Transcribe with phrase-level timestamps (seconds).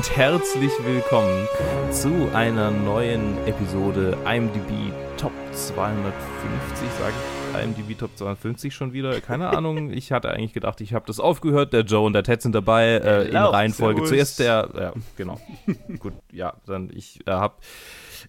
[0.00, 1.46] und herzlich willkommen
[1.90, 7.12] zu einer neuen Episode IMDb Top 250, sage
[7.52, 7.62] ich.
[7.62, 9.20] IMDb Top 250 schon wieder.
[9.20, 11.74] Keine Ahnung, ich hatte eigentlich gedacht, ich habe das aufgehört.
[11.74, 14.04] Der Joe und der Ted sind dabei äh, in Reihenfolge.
[14.04, 15.38] Zuerst der, ja, genau.
[15.98, 17.56] Gut, ja, dann ich äh, habe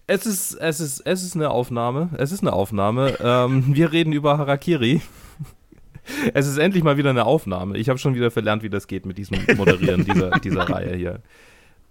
[0.06, 2.10] es ist, es ist, es ist eine Aufnahme.
[2.18, 3.16] Es ist eine Aufnahme.
[3.18, 5.00] Ähm, wir reden über Harakiri.
[6.34, 7.78] Es ist endlich mal wieder eine Aufnahme.
[7.78, 11.22] Ich habe schon wieder verlernt, wie das geht mit diesem Moderieren dieser, dieser Reihe hier.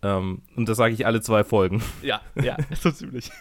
[0.03, 1.81] Ähm, und das sage ich alle zwei Folgen.
[2.01, 3.31] Ja, ja, so ziemlich.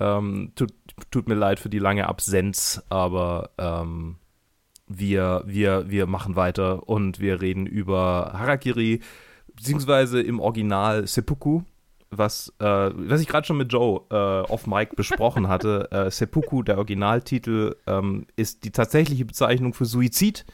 [0.00, 0.72] ähm, tut,
[1.10, 4.16] tut, mir leid für die lange Absenz, aber ähm,
[4.88, 9.00] wir, wir, wir machen weiter und wir reden über Harakiri,
[9.54, 11.62] beziehungsweise im Original Seppuku
[12.12, 16.62] was, äh, was ich gerade schon mit Joe äh, off Mic besprochen hatte, äh, Seppuku,
[16.62, 20.44] der Originaltitel, ähm, ist die tatsächliche Bezeichnung für Suizid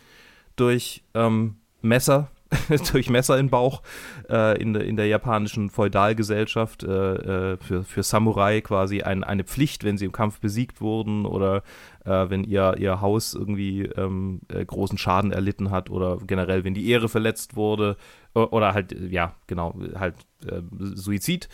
[0.57, 2.31] durch ähm, Messer,
[2.93, 3.83] durch Messer in Bauch
[4.31, 9.45] äh, in, de, in der japanischen Feudalgesellschaft äh, äh, für, für Samurai quasi ein, eine
[9.45, 11.63] Pflicht, wenn sie im Kampf besiegt wurden oder
[12.05, 16.75] äh, wenn ihr, ihr Haus irgendwie ähm, äh, großen Schaden erlitten hat oder generell, wenn
[16.75, 17.97] die Ehre verletzt wurde
[18.35, 20.15] oder halt, ja, genau, halt
[20.47, 21.49] äh, Suizid.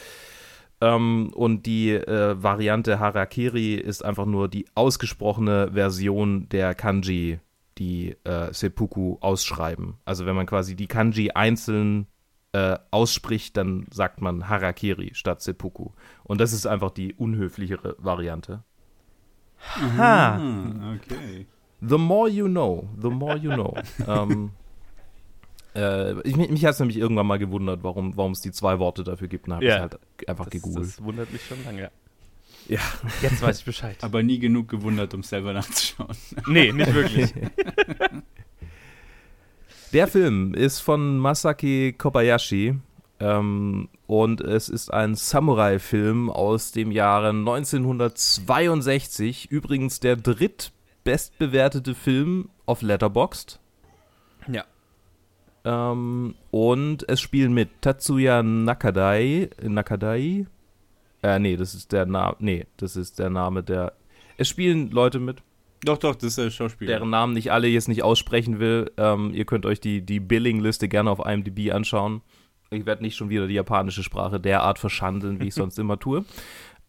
[0.81, 7.39] Ähm, und die äh, Variante Harakiri ist einfach nur die ausgesprochene Version der Kanji,
[7.79, 9.95] die äh, Seppuku ausschreiben.
[10.05, 12.07] Also wenn man quasi die Kanji einzeln
[12.53, 15.91] äh, ausspricht, dann sagt man Harakiri statt Seppuku.
[16.23, 18.63] Und das ist einfach die unhöflichere Variante.
[19.77, 20.37] Ha.
[20.37, 21.47] Ah, okay.
[21.81, 23.75] The more you know, the more you know.
[24.07, 24.51] ähm,
[25.75, 29.29] äh, ich, mich hat es nämlich irgendwann mal gewundert, warum es die zwei Worte dafür
[29.29, 29.47] gibt.
[29.47, 30.87] Dann habe ja, ich halt einfach das, gegoogelt.
[30.87, 31.91] Das wundert mich schon lange.
[32.69, 32.81] Ja.
[33.23, 33.97] Jetzt weiß ich Bescheid.
[34.03, 36.17] Aber nie genug gewundert, um selber nachzuschauen.
[36.47, 37.35] Nee, nicht wirklich.
[39.93, 42.77] Der Film ist von Masaki Kobayashi
[43.21, 49.53] ähm, und es ist ein Samurai-Film aus dem Jahre 1962.
[49.53, 53.61] Übrigens der drittbestbewertete Film auf Letterboxd.
[54.49, 54.65] Ja.
[55.65, 59.51] Ähm, und es spielen mit Tatsuya Nakadai.
[59.63, 60.49] Nakadai?
[61.25, 62.37] Äh, nee, das ist der Name.
[62.39, 63.95] Nee, das ist der Name der.
[64.37, 65.43] Es spielen Leute mit.
[65.83, 66.93] Doch, doch, das ist der Schauspieler.
[66.93, 68.91] Deren Namen nicht alle jetzt nicht aussprechen will.
[68.99, 72.21] Ähm, ihr könnt euch die, die Billing-Liste gerne auf IMDb anschauen.
[72.71, 76.27] Ich werde nicht schon wieder die japanische Sprache derart verschandeln, wie ich sonst immer tue.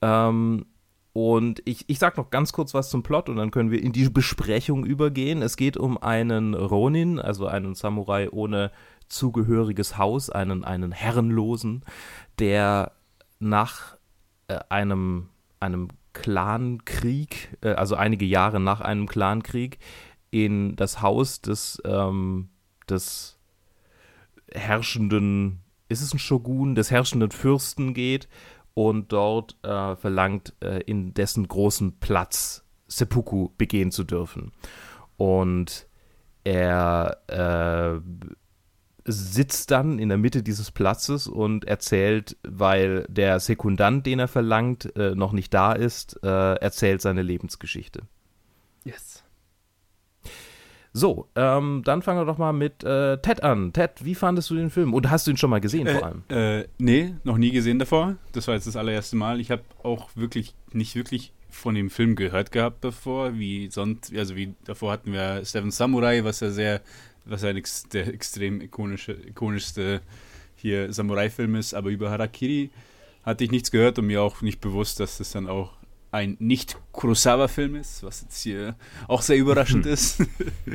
[0.02, 0.66] Ähm,
[1.14, 3.94] und ich, ich sag noch ganz kurz was zum Plot und dann können wir in
[3.94, 5.42] die Besprechung übergehen.
[5.42, 8.72] Es geht um einen Ronin, also einen Samurai ohne
[9.08, 11.86] zugehöriges Haus, einen, einen Herrenlosen,
[12.38, 12.92] der
[13.40, 13.95] nach
[14.48, 15.30] äh, einem,
[15.60, 19.80] einem Clankrieg, äh, also einige Jahre nach einem Clankrieg,
[20.32, 22.50] in das Haus des, ähm,
[22.90, 23.40] des
[24.52, 28.28] herrschenden, ist es ein Shogun, des herrschenden Fürsten geht
[28.74, 34.52] und dort äh, verlangt, äh, in dessen großen Platz Seppuku begehen zu dürfen.
[35.18, 35.88] Und
[36.44, 38.02] er äh,
[39.06, 44.96] sitzt dann in der Mitte dieses Platzes und erzählt, weil der Sekundant, den er verlangt,
[44.96, 48.02] äh, noch nicht da ist, äh, erzählt seine Lebensgeschichte.
[48.84, 49.24] Yes.
[50.92, 53.74] So, ähm, dann fangen wir doch mal mit äh, Ted an.
[53.74, 54.94] Ted, wie fandest du den Film?
[54.94, 56.24] Und hast du ihn schon mal gesehen äh, vor allem?
[56.30, 58.16] Äh, nee, noch nie gesehen davor.
[58.32, 59.42] Das war jetzt das allererste Mal.
[59.42, 64.36] Ich habe auch wirklich nicht wirklich von dem Film gehört gehabt davor, wie sonst, also
[64.36, 66.82] wie davor hatten wir Seven Samurai, was ja sehr,
[67.26, 70.02] was ja ex der extrem ikonische, ikonischste
[70.56, 72.72] hier Samurai-Film ist, aber über Harakiri
[73.24, 75.74] hatte ich nichts gehört und mir auch nicht bewusst, dass das dann auch
[76.12, 78.76] ein Nicht-Kurosawa-Film ist, was jetzt hier
[79.08, 80.20] auch sehr überraschend ist.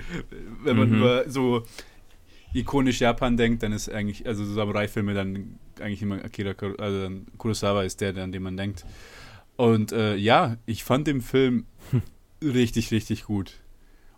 [0.65, 0.97] Wenn man mhm.
[0.97, 1.65] über so
[2.53, 8.01] ikonisch Japan denkt, dann ist eigentlich, also Samurai-Filme dann eigentlich immer Akira also Kurosawa ist
[8.01, 8.85] der, an den man denkt.
[9.57, 11.67] Und äh, ja, ich fand den Film
[12.43, 13.61] richtig, richtig gut.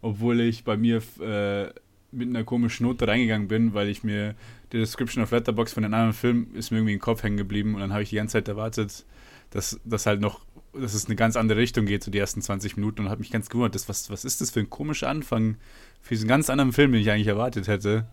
[0.00, 1.73] Obwohl ich bei mir äh,
[2.12, 4.35] mit einer komischen Note reingegangen bin, weil ich mir
[4.73, 7.75] die Description of Letterbox von den anderen Filmen ist mir irgendwie im Kopf hängen geblieben
[7.75, 9.05] und dann habe ich die ganze Zeit erwartet,
[9.50, 10.41] dass das halt noch
[10.75, 13.31] dass es eine ganz andere Richtung geht, so die ersten 20 Minuten und habe mich
[13.31, 15.56] ganz gewundert, das, was, was ist das für ein komischer Anfang
[16.00, 18.06] für diesen ganz anderen Film, den ich eigentlich erwartet hätte.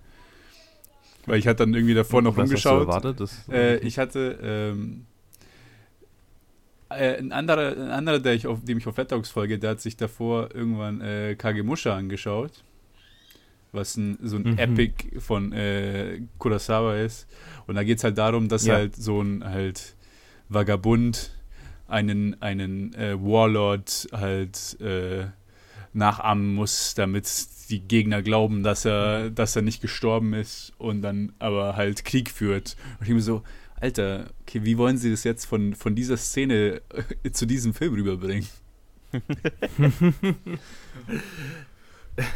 [1.26, 2.88] Weil ich hatte dann irgendwie davor noch was rumgeschaut.
[2.88, 3.30] Hast du erwartet?
[3.52, 5.06] Äh, ich hatte ähm,
[6.90, 9.82] äh, ein, anderer, ein anderer, der ich auf, dem ich auf Letterboxd folge, der hat
[9.82, 12.64] sich davor irgendwann äh, Kagemusha angeschaut,
[13.72, 14.58] was ein, so ein mhm.
[14.58, 17.28] Epic von äh, Kurosawa ist.
[17.68, 18.76] Und da geht es halt darum, dass ja.
[18.76, 19.96] halt so ein halt
[20.50, 21.32] Vagabund
[21.88, 25.28] einen, einen äh, Warlord halt äh,
[25.94, 27.28] nachahmen muss, damit
[27.70, 32.30] die Gegner glauben, dass er, dass er nicht gestorben ist und dann aber halt Krieg
[32.30, 32.76] führt.
[33.00, 33.44] Und ich mir so,
[33.76, 36.82] Alter, okay, wie wollen sie das jetzt von, von dieser Szene
[37.24, 38.48] äh, zu diesem Film rüberbringen?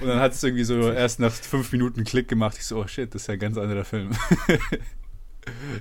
[0.02, 2.58] Und dann hat es irgendwie so erst nach fünf Minuten Klick gemacht.
[2.58, 4.12] Ich so, oh shit, das ist ja ein ganz anderer Film.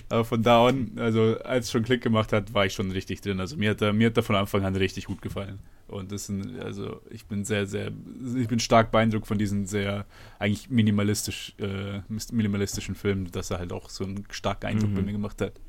[0.08, 3.20] Aber von da an, also als es schon Klick gemacht hat, war ich schon richtig
[3.20, 3.40] drin.
[3.40, 5.60] Also mir hat er, mir hat er von Anfang an richtig gut gefallen.
[5.88, 7.92] Und das sind, also ich bin sehr, sehr,
[8.36, 10.06] ich bin stark beeindruckt von diesen sehr
[10.38, 12.00] eigentlich minimalistisch, äh,
[12.32, 14.94] minimalistischen Filmen, dass er halt auch so einen starken Eindruck mhm.
[14.94, 15.60] bei mir gemacht hat.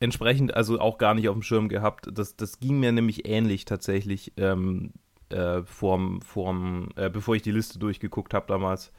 [0.00, 2.08] Entsprechend also auch gar nicht auf dem Schirm gehabt.
[2.12, 4.32] Das, das ging mir nämlich ähnlich tatsächlich.
[4.36, 4.92] Ähm,
[5.30, 8.92] äh, vorm, vorm, äh, bevor ich die Liste durchgeguckt habe damals,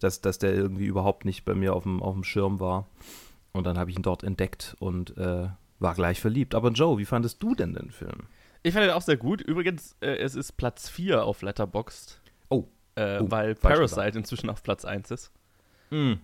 [0.00, 2.86] dass, dass der irgendwie überhaupt nicht bei mir auf dem, auf dem Schirm war.
[3.52, 5.48] Und dann habe ich ihn dort entdeckt und äh,
[5.78, 6.54] war gleich verliebt.
[6.54, 8.26] Aber Joe, wie fandest du denn den Film?
[8.62, 9.40] Ich fand ihn auch sehr gut.
[9.40, 12.20] Übrigens, äh, es ist Platz 4 auf Letterboxd.
[12.48, 12.64] Oh.
[12.94, 15.32] Äh, oh weil Parasite inzwischen auf Platz 1 ist.
[15.92, 16.14] Mm.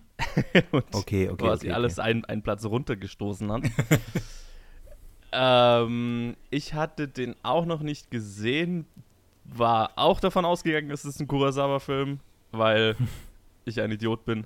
[0.91, 1.35] okay, okay.
[1.35, 3.65] Quasi okay, alles Einen, einen Platz runtergestoßen hat.
[5.31, 8.87] ähm, ich hatte den auch noch nicht gesehen,
[9.55, 12.19] war auch davon ausgegangen, es ist ein Kurosawa-Film,
[12.51, 12.95] weil
[13.65, 14.45] ich ein Idiot bin.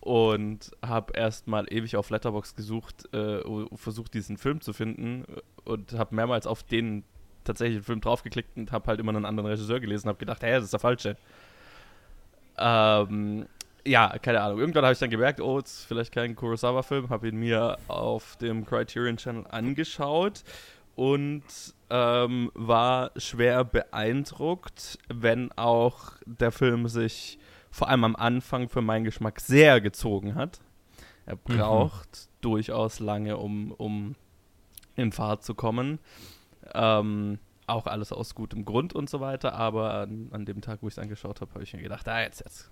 [0.00, 3.40] Und habe erstmal ewig auf Letterbox gesucht, äh,
[3.74, 5.24] versucht, diesen Film zu finden.
[5.64, 7.04] Und habe mehrmals auf den
[7.44, 10.52] tatsächlichen Film draufgeklickt und habe halt immer einen anderen Regisseur gelesen und habe gedacht, hey,
[10.52, 11.16] das ist der falsche.
[12.58, 13.46] Ähm,
[13.86, 14.58] ja, keine Ahnung.
[14.60, 17.10] Irgendwann habe ich dann gemerkt, oh, es ist vielleicht kein Kurosawa-Film.
[17.10, 20.42] Habe ihn mir auf dem Criterion Channel angeschaut
[20.96, 21.42] und
[21.90, 27.38] ähm, war schwer beeindruckt, wenn auch der Film sich
[27.70, 30.60] vor allem am Anfang für meinen Geschmack sehr gezogen hat.
[31.26, 31.40] Er mhm.
[31.44, 32.40] braucht mhm.
[32.40, 34.14] durchaus lange, um, um
[34.96, 35.98] in Fahrt zu kommen.
[36.72, 40.88] Ähm, auch alles aus gutem Grund und so weiter, aber an, an dem Tag, wo
[40.88, 42.70] ich es angeschaut habe, habe ich mir gedacht, ah, jetzt, jetzt,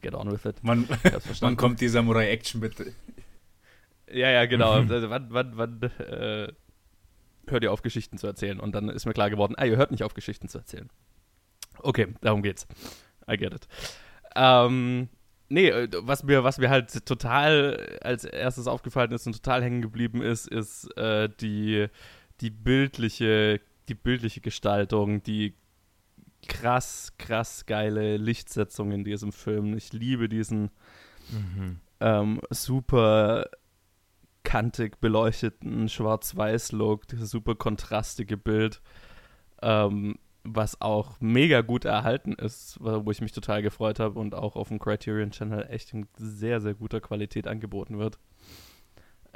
[0.00, 0.56] get on with it.
[0.62, 0.88] Wann,
[1.40, 2.94] wann kommt die Samurai-Action bitte?
[4.10, 4.72] Ja, ja, genau.
[4.88, 6.52] also, wann, wann, wann äh,
[7.50, 8.60] hört ihr auf, Geschichten zu erzählen.
[8.60, 10.88] Und dann ist mir klar geworden, ah, ihr hört nicht auf, Geschichten zu erzählen.
[11.78, 12.66] Okay, darum geht's.
[13.30, 13.68] I get it.
[14.36, 15.08] Ähm,
[15.48, 19.82] nee, äh, was mir, was mir halt total als erstes aufgefallen ist und total hängen
[19.82, 21.86] geblieben ist, ist äh, die,
[22.40, 25.54] die bildliche, die bildliche Gestaltung, die
[26.48, 29.76] krass, krass geile Lichtsetzung in diesem Film.
[29.76, 30.70] Ich liebe diesen
[31.30, 31.80] mhm.
[32.00, 33.46] ähm, super
[34.42, 38.80] kantig beleuchteten Schwarz-Weiß-Look, dieses super kontrastige Bild,
[39.62, 44.56] ähm, was auch mega gut erhalten ist, wo ich mich total gefreut habe und auch
[44.56, 48.18] auf dem Criterion Channel echt in sehr, sehr guter Qualität angeboten wird.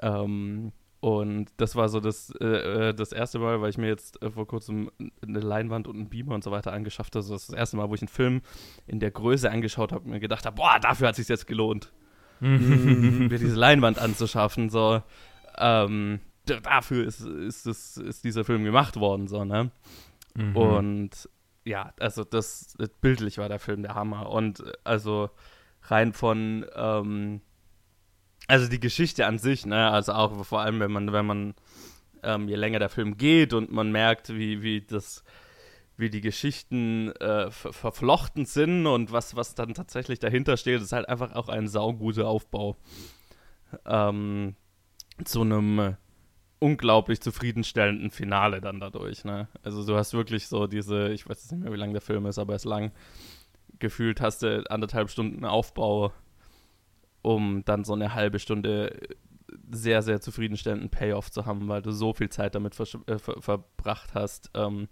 [0.01, 4.23] Ähm, und das war so das, äh, äh das erste Mal, weil ich mir jetzt
[4.23, 4.91] äh, vor kurzem
[5.21, 7.27] eine Leinwand und einen Beamer und so weiter angeschafft habe.
[7.27, 8.41] Das ist das erste Mal, wo ich einen Film
[8.87, 11.47] in der Größe angeschaut habe und mir gedacht habe, boah, dafür hat es sich jetzt
[11.47, 11.93] gelohnt.
[12.41, 14.71] Mir diese Leinwand anzuschaffen.
[14.71, 15.03] So,
[15.59, 19.71] ähm, dafür ist, ist, das, ist dieser Film gemacht worden, so, ne?
[20.35, 20.57] Mhm.
[20.57, 21.29] Und
[21.65, 24.31] ja, also das, das, bildlich war der Film der Hammer.
[24.31, 25.31] Und also
[25.83, 27.41] rein von, ähm,
[28.47, 31.55] also die Geschichte an sich, ne, also auch vor allem, wenn man, wenn man,
[32.23, 35.25] ähm, je länger der Film geht und man merkt, wie, wie das
[35.97, 40.93] wie die Geschichten äh, ver verflochten sind und was, was dann tatsächlich dahinter steht, ist
[40.93, 42.77] halt einfach auch ein sauguter Aufbau.
[43.87, 44.57] Ähm,
[45.25, 45.97] zu einem
[46.59, 49.25] unglaublich zufriedenstellenden Finale dann dadurch.
[49.25, 49.49] Ne?
[49.63, 52.39] Also du hast wirklich so diese, ich weiß nicht mehr, wie lang der Film ist,
[52.39, 52.93] aber er ist lang.
[53.79, 56.13] Gefühlt hast du anderthalb Stunden Aufbau,
[57.23, 58.99] um dann so eine halbe Stunde
[59.71, 63.41] sehr, sehr zufriedenstellenden Payoff zu haben, weil du so viel Zeit damit ver äh, ver
[63.41, 64.89] verbracht hast, ähm,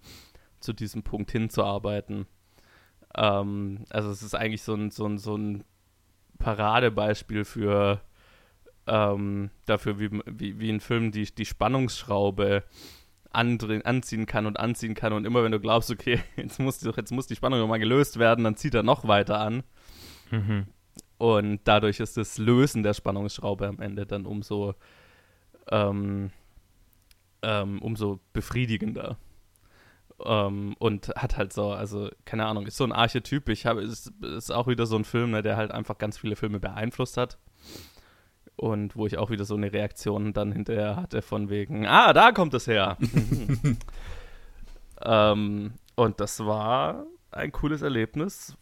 [0.62, 2.26] zu diesem Punkt hinzuarbeiten.
[3.16, 5.64] Ähm, also es ist eigentlich so ein, so ein, so ein
[6.38, 8.00] Paradebeispiel für
[8.86, 12.64] ähm, dafür, wie, wie, wie ein Film die, die Spannungsschraube
[13.32, 15.12] anziehen kann und anziehen kann.
[15.12, 18.18] Und immer wenn du glaubst, okay, jetzt muss, die, jetzt muss die Spannung nochmal gelöst
[18.18, 19.62] werden, dann zieht er noch weiter an.
[20.30, 20.66] Mhm.
[21.18, 24.74] Und dadurch ist das Lösen der Spannungsschraube am Ende dann umso,
[25.70, 26.30] ähm,
[27.42, 29.16] ähm, umso befriedigender.
[30.24, 33.48] Um, ähm, und hat halt so, also keine Ahnung, ist so ein Archetyp.
[33.48, 36.36] Ich habe, ist, ist auch wieder so ein Film, ne, der halt einfach ganz viele
[36.36, 37.38] Filme beeinflusst hat.
[38.54, 42.30] Und wo ich auch wieder so eine Reaktion dann hinterher hatte von wegen, ah, da
[42.30, 42.96] kommt es her.
[43.00, 43.76] um,
[45.04, 48.56] ähm, und das war ein cooles Erlebnis.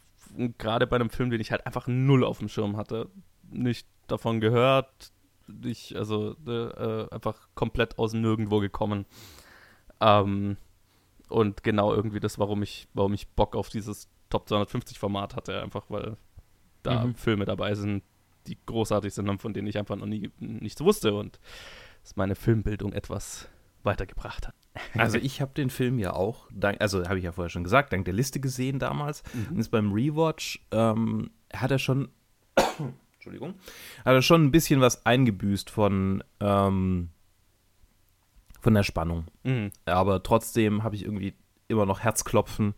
[0.56, 3.10] Gerade bei einem Film, den ich halt einfach null auf dem Schirm hatte.
[3.50, 5.12] Nicht davon gehört,
[5.46, 9.04] nicht, also äh, einfach komplett aus Nirgendwo gekommen.
[10.00, 10.56] Ähm,
[11.30, 15.60] und genau irgendwie das, warum ich, warum ich Bock auf dieses Top 250 Format hatte,
[15.62, 16.16] einfach weil
[16.82, 17.14] da Mhm.
[17.14, 18.02] Filme dabei sind,
[18.46, 21.38] die großartig sind und von denen ich einfach noch nie nichts wusste und
[22.02, 23.48] es meine Filmbildung etwas
[23.82, 24.54] weitergebracht hat.
[24.96, 27.92] Also ich habe den Film ja auch, dank, also habe ich ja vorher schon gesagt,
[27.92, 29.22] dank der Liste gesehen damals.
[29.50, 32.08] Und jetzt beim Rewatch ähm, hat er schon,
[33.14, 33.54] Entschuldigung,
[34.04, 37.10] hat er schon ein bisschen was eingebüßt von, ähm,
[38.60, 39.24] von der Spannung.
[39.44, 39.70] Mhm.
[39.86, 41.34] Aber trotzdem habe ich irgendwie
[41.68, 42.74] immer noch Herzklopfen,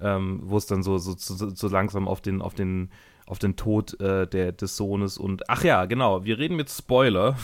[0.00, 2.90] ähm, wo es dann so, so, so, so langsam auf den, auf den,
[3.26, 7.36] auf den Tod äh, der, des Sohnes und ach ja, genau, wir reden mit Spoiler.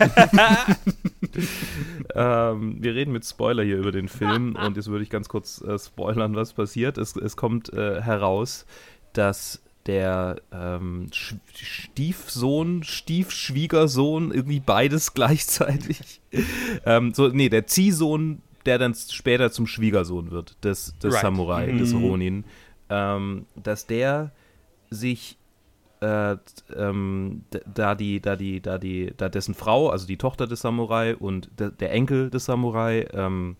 [2.14, 5.60] ähm, wir reden mit Spoiler hier über den Film und jetzt würde ich ganz kurz
[5.60, 6.98] äh, spoilern, was passiert.
[6.98, 8.66] Es, es kommt äh, heraus,
[9.12, 16.20] dass der ähm, Stiefsohn, Stiefschwiegersohn, irgendwie beides gleichzeitig.
[16.84, 21.22] ähm, so, nee, der Ziehsohn, der dann später zum Schwiegersohn wird, des, des Right.
[21.22, 21.78] Samurai, Mhm.
[21.78, 22.44] des Ronin,
[22.90, 24.32] ähm, dass der
[24.90, 25.38] sich
[26.00, 26.36] äh,
[26.76, 31.16] ähm, da die, da die, da die, da dessen Frau, also die Tochter des Samurai
[31.16, 33.56] und de, der Enkel des Samurai ähm,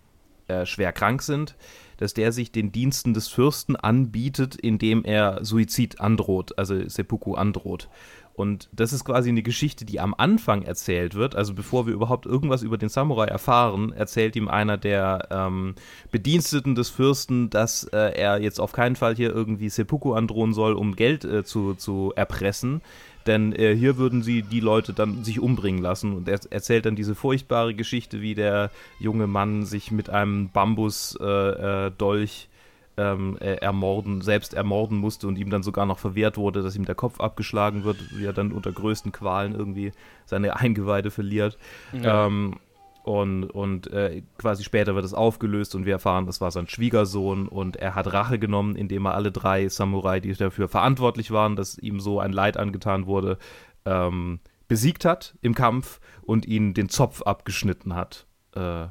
[0.49, 1.57] äh, schwer krank sind,
[1.97, 7.89] dass der sich den Diensten des Fürsten anbietet, indem er Suizid androht, also Seppuku androht.
[8.37, 11.35] Und das ist quasi eine Geschichte, die am Anfang erzählt wird.
[11.35, 15.75] Also bevor wir überhaupt irgendwas über den Samurai erfahren, erzählt ihm einer der ähm,
[16.11, 20.75] Bediensteten des Fürsten, dass äh, er jetzt auf keinen Fall hier irgendwie Seppuku androhen soll,
[20.75, 22.83] um Geld äh, zu, zu erpressen.
[23.27, 26.15] Denn äh, hier würden sie die Leute dann sich umbringen lassen.
[26.15, 31.89] Und er erzählt dann diese furchtbare Geschichte, wie der junge Mann sich mit einem Bambusdolch
[31.89, 32.49] äh, Dolch
[32.97, 36.87] ähm, äh, ermorden, selbst ermorden musste und ihm dann sogar noch verwehrt wurde, dass ihm
[36.87, 39.93] der Kopf abgeschlagen wird, wie er dann unter größten Qualen irgendwie
[40.25, 41.59] seine Eingeweide verliert.
[41.93, 42.27] Ja.
[42.27, 42.55] Ähm,
[43.07, 47.47] und und äh, quasi später wird es aufgelöst und wir erfahren, das war sein Schwiegersohn
[47.47, 51.79] und er hat Rache genommen, indem er alle drei Samurai, die dafür verantwortlich waren, dass
[51.79, 53.39] ihm so ein Leid angetan wurde,
[53.85, 58.27] ähm, besiegt hat im Kampf und ihnen den Zopf abgeschnitten hat.
[58.57, 58.89] Äh,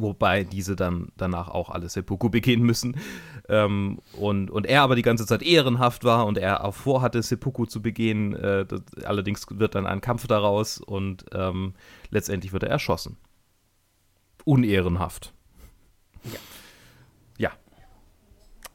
[0.00, 2.96] wobei diese dann danach auch alle Seppuku begehen müssen.
[3.48, 7.66] Ähm, und, und er aber die ganze Zeit ehrenhaft war und er auch vorhatte, Seppuku
[7.66, 8.34] zu begehen.
[8.34, 11.74] Äh, das, allerdings wird dann ein Kampf daraus und ähm,
[12.10, 13.16] letztendlich wird er erschossen.
[14.44, 15.34] Unehrenhaft.
[16.24, 16.38] Ja.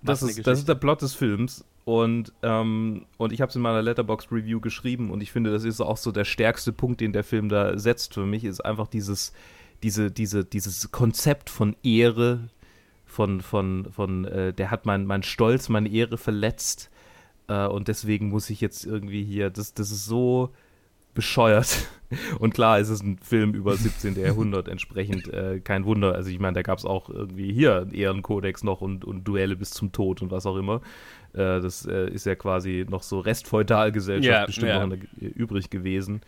[0.02, 1.66] Was Das ist, das ist der Plot des Films.
[1.86, 5.64] Und, ähm, und ich habe es in meiner Letterbox Review geschrieben und ich finde, das
[5.64, 8.88] ist auch so der stärkste Punkt, den der Film da setzt für mich, ist einfach
[8.88, 9.34] dieses,
[9.84, 12.50] diese, diese, dieses Konzept von Ehre,
[13.06, 16.90] von, von, von äh, der hat mein, mein Stolz, meine Ehre verletzt
[17.48, 20.52] äh, und deswegen muss ich jetzt irgendwie hier, das, das ist so
[21.14, 21.88] bescheuert.
[22.40, 24.16] Und klar, es ist ein Film über 17.
[24.20, 26.14] Jahrhundert, entsprechend äh, kein Wunder.
[26.14, 29.56] Also ich meine, da gab es auch irgendwie hier einen Ehrenkodex noch und, und Duelle
[29.56, 30.82] bis zum Tod und was auch immer.
[31.34, 34.86] Äh, das äh, ist ja quasi noch so Restfeudalgesellschaft Ja, bestimmt ja.
[34.86, 36.22] noch übrig gewesen.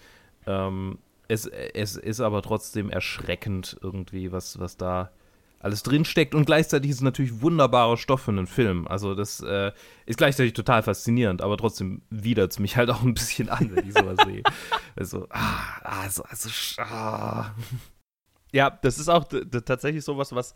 [0.48, 5.12] Ähm, es, es ist aber trotzdem erschreckend irgendwie, was, was da
[5.60, 8.88] alles drinsteckt und gleichzeitig ist es natürlich wunderbarer Stoff für einen Film.
[8.88, 9.72] Also das äh,
[10.06, 13.88] ist gleichzeitig total faszinierend, aber trotzdem widert es mich halt auch ein bisschen an, wenn
[13.88, 14.44] ich sowas sehe.
[14.96, 17.54] Also, ah, also, also, sch- ah.
[18.52, 19.26] Ja, das ist auch
[19.66, 20.54] tatsächlich sowas, was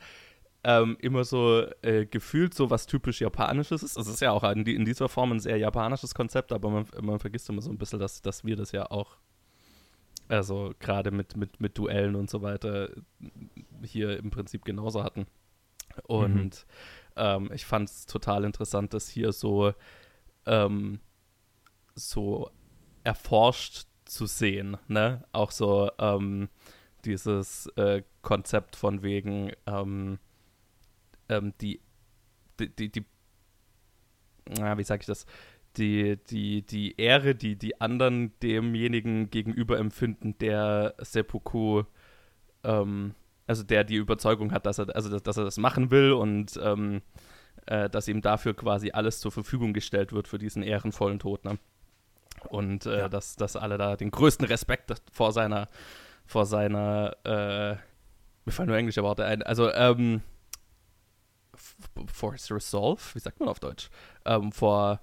[0.63, 3.97] ähm, immer so äh, gefühlt so was typisch Japanisches ist.
[3.97, 6.85] Es ist ja auch in, die, in dieser Form ein sehr japanisches Konzept, aber man,
[7.01, 9.17] man vergisst immer so ein bisschen, dass, dass wir das ja auch,
[10.31, 12.89] also gerade mit, mit, mit Duellen und so weiter,
[13.83, 15.27] hier im Prinzip genauso hatten.
[16.03, 16.65] Und
[17.17, 19.73] ähm, ich fand es total interessant, das hier so,
[20.45, 20.99] ähm,
[21.95, 22.49] so
[23.03, 24.77] erforscht zu sehen.
[24.87, 25.25] Ne?
[25.33, 26.47] Auch so ähm,
[27.03, 30.17] dieses äh, Konzept von wegen ähm,
[31.27, 31.81] ähm, die,
[32.59, 33.05] die, die, die
[34.47, 35.25] na, wie sage ich das?
[35.77, 41.83] Die, die, die Ehre, die die anderen demjenigen gegenüber empfinden, der Seppuku,
[42.63, 43.15] ähm,
[43.47, 46.59] also der die Überzeugung hat, dass er, also dass, dass er das machen will und
[46.61, 47.01] ähm,
[47.67, 51.45] äh, dass ihm dafür quasi alles zur Verfügung gestellt wird für diesen ehrenvollen Tod.
[51.45, 51.57] Ne?
[52.49, 53.09] Und äh, Ja.
[53.09, 55.69] dass, dass alle da den größten Respekt vor seiner,
[56.25, 57.75] vor seiner, äh,
[58.45, 60.21] mir fallen nur englische Worte ein, also, ähm,
[62.11, 63.89] for his resolve, wie sagt man auf Deutsch?
[64.25, 64.99] Ähm, vor,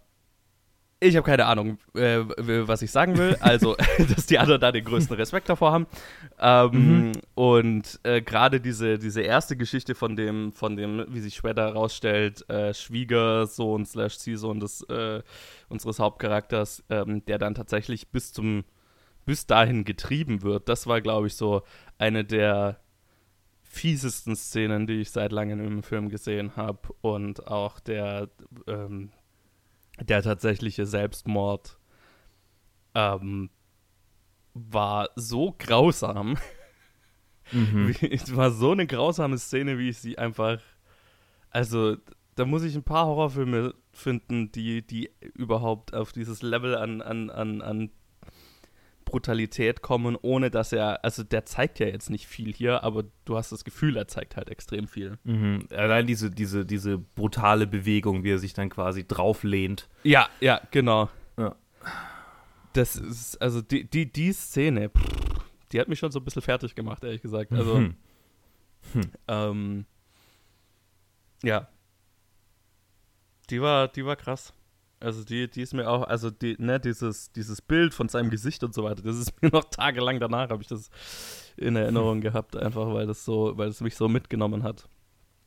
[1.01, 2.19] ich habe keine Ahnung, äh,
[2.67, 3.37] was ich sagen will.
[3.41, 3.77] Also,
[4.15, 5.87] dass die anderen da den größten Respekt davor haben.
[6.41, 11.63] Ähm, Und äh, gerade diese, diese erste Geschichte von dem, von dem, wie sich später
[11.63, 15.23] herausstellt, äh, Schwiegersohn slash Ziehsohn des, äh,
[15.69, 18.65] unseres Hauptcharakters, ähm, der dann tatsächlich bis zum,
[19.25, 21.63] bis dahin getrieben wird, das war, glaube ich, so
[21.99, 22.81] eine der
[23.63, 26.81] fiesesten Szenen, die ich seit langem im Film gesehen habe.
[27.03, 28.31] Und auch der,
[28.67, 29.11] ähm,
[30.01, 31.79] der tatsächliche Selbstmord
[32.95, 33.51] ähm,
[34.55, 36.37] war so grausam.
[37.53, 37.95] Mhm.
[38.11, 40.61] Es war so eine grausame Szene, wie ich sie einfach.
[41.51, 41.97] Also,
[42.35, 47.31] da muss ich ein paar Horrorfilme finden, die, die überhaupt auf dieses Level an, an,
[47.31, 47.91] an, an
[49.09, 53.37] Brutalität kommen, ohne dass er, also der zeigt ja jetzt nicht viel hier, aber du
[53.37, 55.19] hast das Gefühl, er zeigt halt extrem viel.
[55.25, 55.67] Mhm.
[55.71, 59.89] Allein diese, diese, diese brutale Bewegung, wie er sich dann quasi drauflehnt.
[60.05, 61.09] Ja, ja, genau.
[61.39, 61.57] Ja.
[62.75, 65.03] Das ist, also die, die, die Szene, pff,
[65.73, 67.53] die hat mich schon so ein bisschen fertig gemacht, ehrlich gesagt.
[67.53, 67.95] Also, Mhm.
[69.27, 69.87] ähm,
[71.43, 71.69] ja.
[73.51, 74.53] Die war, die war krass.
[75.01, 78.65] Also die, die ist mir auch, also die, ne, dieses, dieses Bild von seinem Gesicht
[78.65, 80.91] und so weiter, das ist mir noch tagelang danach, habe ich das
[81.57, 84.89] in Erinnerung gehabt, einfach weil das so, weil es mich so mitgenommen hat.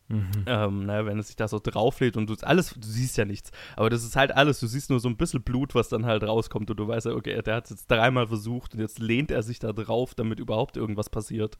[0.07, 0.31] Mhm.
[0.45, 3.51] Ähm, ne, wenn es sich da so drauflädt und du alles, du siehst ja nichts,
[3.77, 6.23] aber das ist halt alles, du siehst nur so ein bisschen Blut, was dann halt
[6.23, 9.31] rauskommt und du weißt ja, okay, der hat es jetzt dreimal versucht und jetzt lehnt
[9.31, 11.57] er sich da drauf, damit überhaupt irgendwas passiert.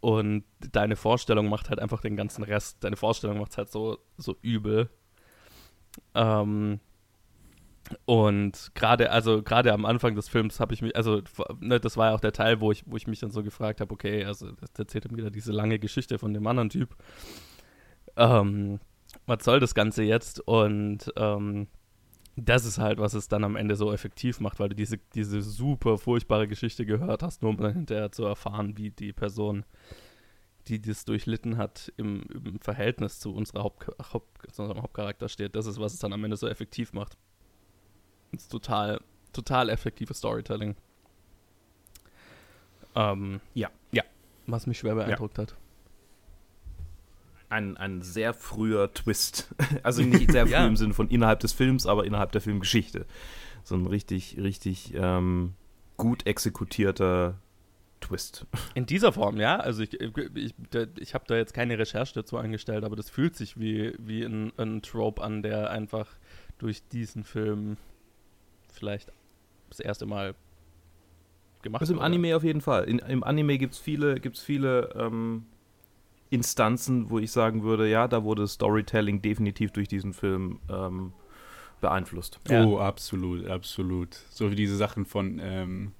[0.00, 2.84] Und deine Vorstellung macht halt einfach den ganzen Rest.
[2.84, 4.88] Deine Vorstellung macht es halt so, so übel.
[6.14, 6.78] Ähm,
[8.04, 11.22] und gerade, also gerade am Anfang des Films habe ich mich, also
[11.60, 13.80] ne, das war ja auch der Teil, wo ich, wo ich mich dann so gefragt
[13.80, 16.96] habe, okay, also das erzählt ihm wieder diese lange Geschichte von dem anderen Typ.
[18.16, 18.80] Ähm,
[19.26, 20.40] was soll das Ganze jetzt?
[20.40, 21.68] Und ähm,
[22.36, 25.42] das ist halt, was es dann am Ende so effektiv macht, weil du diese, diese
[25.42, 29.64] super furchtbare Geschichte gehört hast, nur um dann hinterher zu erfahren, wie die Person,
[30.68, 35.56] die das durchlitten hat, im, im Verhältnis zu, unserer Haupt, Haupt, zu unserem Hauptcharakter steht.
[35.56, 37.16] Das ist, was es dann am Ende so effektiv macht.
[38.32, 39.00] Das ist total,
[39.32, 40.74] total effektives Storytelling.
[42.94, 43.70] Ähm, Ja.
[43.92, 44.02] Ja,
[44.46, 45.54] was mich schwer beeindruckt hat.
[47.50, 49.54] Ein, ein sehr früher Twist.
[49.82, 50.66] Also nicht sehr früh Ja.
[50.66, 53.06] im Sinne von innerhalb des Films, aber innerhalb der Filmgeschichte.
[53.64, 55.54] So ein richtig, richtig ähm,
[55.96, 57.38] gut exekutierter
[58.00, 58.46] Twist.
[58.74, 59.56] In dieser Form, ja.
[59.58, 63.34] Also ich, ich, da- ich habe da jetzt keine Recherche dazu angestellt, aber das fühlt
[63.36, 66.06] sich wie, wie ein, ein Trope an, der einfach
[66.58, 67.76] durch diesen Film
[68.72, 69.12] vielleicht
[69.70, 70.34] das erste Mal
[71.62, 72.06] gemacht Also im wurde.
[72.06, 72.84] Anime auf jeden Fall.
[72.84, 75.44] In, Im Anime gibt es viele, gibt's viele ähm,
[76.30, 81.12] Instanzen, wo ich sagen würde, ja, da wurde Storytelling definitiv durch diesen Film ähm,
[81.80, 82.38] beeinflusst.
[82.48, 82.64] Ja.
[82.64, 84.14] Oh, absolut, absolut.
[84.30, 85.92] So wie diese Sachen von ähm,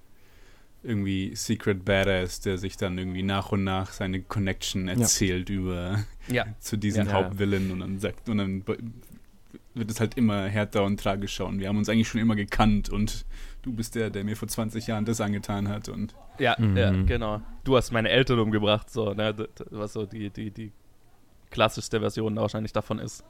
[0.83, 6.45] irgendwie Secret Badass, der sich dann irgendwie nach und nach seine Connection erzählt über Ja,
[6.61, 7.13] zu diesem Ja.
[7.15, 8.65] Hauptvillain und dann sagt und dann
[9.75, 12.89] wird es halt immer härter und tragischer und wir haben uns eigentlich schon immer gekannt
[12.89, 13.25] und
[13.63, 16.77] du bist der, der mir vor 20 Jahren das angetan hat und ja, Mhm.
[16.77, 17.41] ja, genau.
[17.65, 19.35] Du hast meine Eltern umgebracht, so, ne,
[19.71, 20.73] was so die, die, die
[21.51, 23.25] klassischste Version wahrscheinlich davon ist.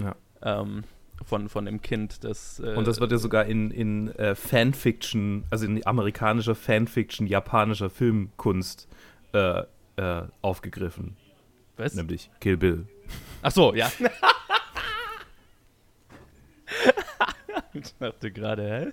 [0.00, 0.14] Ja.
[0.42, 0.84] Ähm,
[1.24, 2.58] von, von dem Kind, das.
[2.60, 7.88] Äh, Und das wird ja sogar in, in äh, Fanfiction, also in amerikanischer Fanfiction, japanischer
[7.88, 8.88] Filmkunst
[9.32, 9.62] äh,
[9.96, 11.16] äh, aufgegriffen.
[11.76, 11.94] Was?
[11.94, 12.86] Nämlich Kill Bill.
[13.42, 13.90] Ach so, ja.
[17.74, 18.92] ich dachte gerade,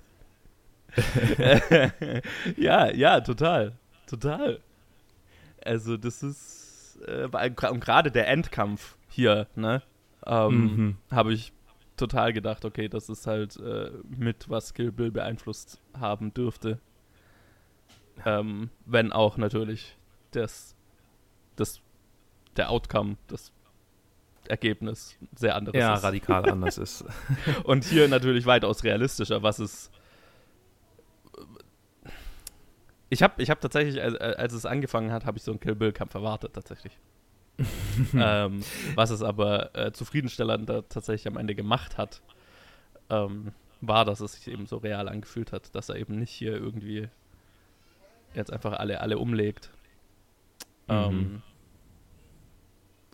[2.56, 3.72] ja, ja, total.
[4.06, 4.60] Total.
[5.64, 6.98] Also, das ist.
[7.06, 7.28] Äh,
[7.68, 9.82] und gerade der Endkampf hier, ne?
[10.26, 10.96] Ähm, Mhm.
[11.10, 11.52] Habe ich
[11.96, 16.78] total gedacht, okay, das ist halt äh, mit, was Kill Bill beeinflusst haben dürfte.
[18.24, 19.96] Ähm, wenn auch natürlich
[20.32, 20.76] das,
[21.56, 21.80] das,
[22.56, 23.52] der Outcome, das
[24.48, 26.02] Ergebnis sehr anderes Ja, ist.
[26.02, 27.04] radikal anders ist.
[27.64, 29.90] Und hier natürlich weitaus realistischer, was es.
[33.08, 35.74] Ich habe ich hab tatsächlich, als, als es angefangen hat, habe ich so einen Kill
[35.74, 36.96] Bill-Kampf erwartet, tatsächlich.
[38.14, 38.62] ähm,
[38.94, 42.22] was es aber äh, zufriedenstellender tatsächlich am Ende gemacht hat,
[43.10, 43.52] ähm,
[43.82, 47.08] war, dass es sich eben so real angefühlt hat, dass er eben nicht hier irgendwie
[48.34, 49.70] jetzt einfach alle, alle umlegt.
[50.88, 51.42] Ähm, Mhm.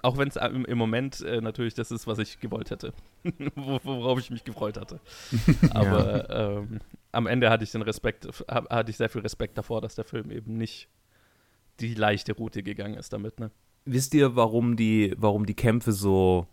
[0.03, 2.93] Auch wenn es im, Moment äh, natürlich das ist, was ich gewollt hätte,
[3.55, 5.01] Wo- worauf ich mich gefreut hatte.
[5.71, 6.81] Aber ähm,
[7.13, 10.31] am Ende hatte ich den Respekt, hatte ich sehr viel Respekt davor, dass der Film
[10.31, 10.89] eben nicht
[11.81, 13.39] die leichte Route gegangen ist damit.
[13.41, 13.51] Ne?
[13.85, 16.47] Wisst ihr, warum die, warum die Kämpfe so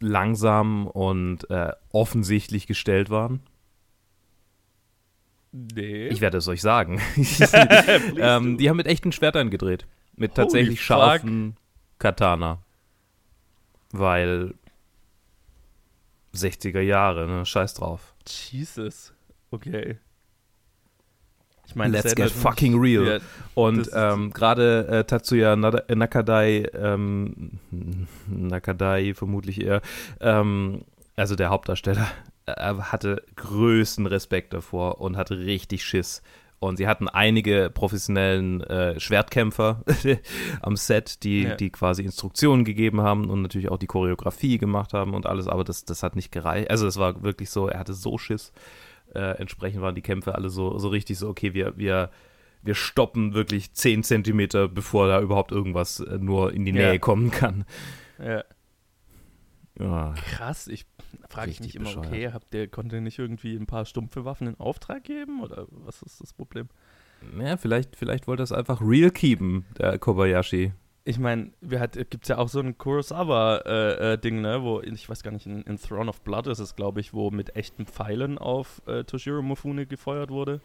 [0.00, 3.40] langsam und äh, offensichtlich gestellt waren?
[5.52, 6.08] Nee.
[6.08, 7.00] Ich werde es euch sagen.
[8.16, 9.86] Ähm, die haben mit echten Schwertern gedreht.
[10.16, 11.56] Mit tatsächlich scharfen
[11.98, 12.62] Katana.
[13.96, 14.54] Weil
[16.34, 17.46] 60er Jahre, ne?
[17.46, 18.14] Scheiß drauf.
[18.26, 19.12] Jesus.
[19.50, 19.98] Okay.
[21.66, 23.06] Ich meine, Let's get fucking real.
[23.06, 23.18] Ja,
[23.54, 27.58] Und ähm, gerade äh, Tatsuya Nada- Nakadai, ähm,
[28.26, 29.80] Nakadai vermutlich eher,
[30.20, 30.82] ähm,
[31.16, 32.06] also der Hauptdarsteller,
[32.46, 36.20] äh, hatte größten Respekt davor und hatte richtig Schiss.
[36.60, 39.82] Und sie hatten einige professionellen äh, Schwertkämpfer
[40.62, 41.56] am Set, die, Ja.
[41.56, 45.62] die quasi Instruktionen gegeben haben und natürlich auch die Choreografie gemacht haben und alles, aber
[45.64, 46.70] das, das hat nicht gereicht.
[46.70, 48.52] Also es war wirklich so, er hatte so Schiss.
[49.14, 52.10] Äh, entsprechend waren die Kämpfe alle so, so richtig so, okay, wir, wir,
[52.62, 56.88] wir stoppen wirklich 10 Zentimeter, bevor da überhaupt irgendwas äh, nur in die Ja.
[56.90, 57.64] Nähe kommen kann.
[58.18, 58.42] ja.
[59.78, 60.14] Ja.
[60.14, 60.86] Krass, ich
[61.28, 62.06] frage mich Richtig immer, bescheuert.
[62.06, 65.66] okay, habt ihr, konnte ihr nicht irgendwie ein paar stumpfe Waffen in Auftrag geben oder
[65.70, 66.68] was ist das Problem?
[67.40, 70.72] ja, vielleicht, vielleicht wollte er es einfach real keepen, der Kobayashi.
[71.06, 75.46] Ich meine, gibt es ja auch so ein Kurosawa-Ding, ne, wo, ich weiß gar nicht,
[75.46, 79.04] in, in Throne of Blood ist es, glaube ich, wo mit echten Pfeilen auf äh,
[79.04, 80.60] Toshiro Mifune gefeuert wurde.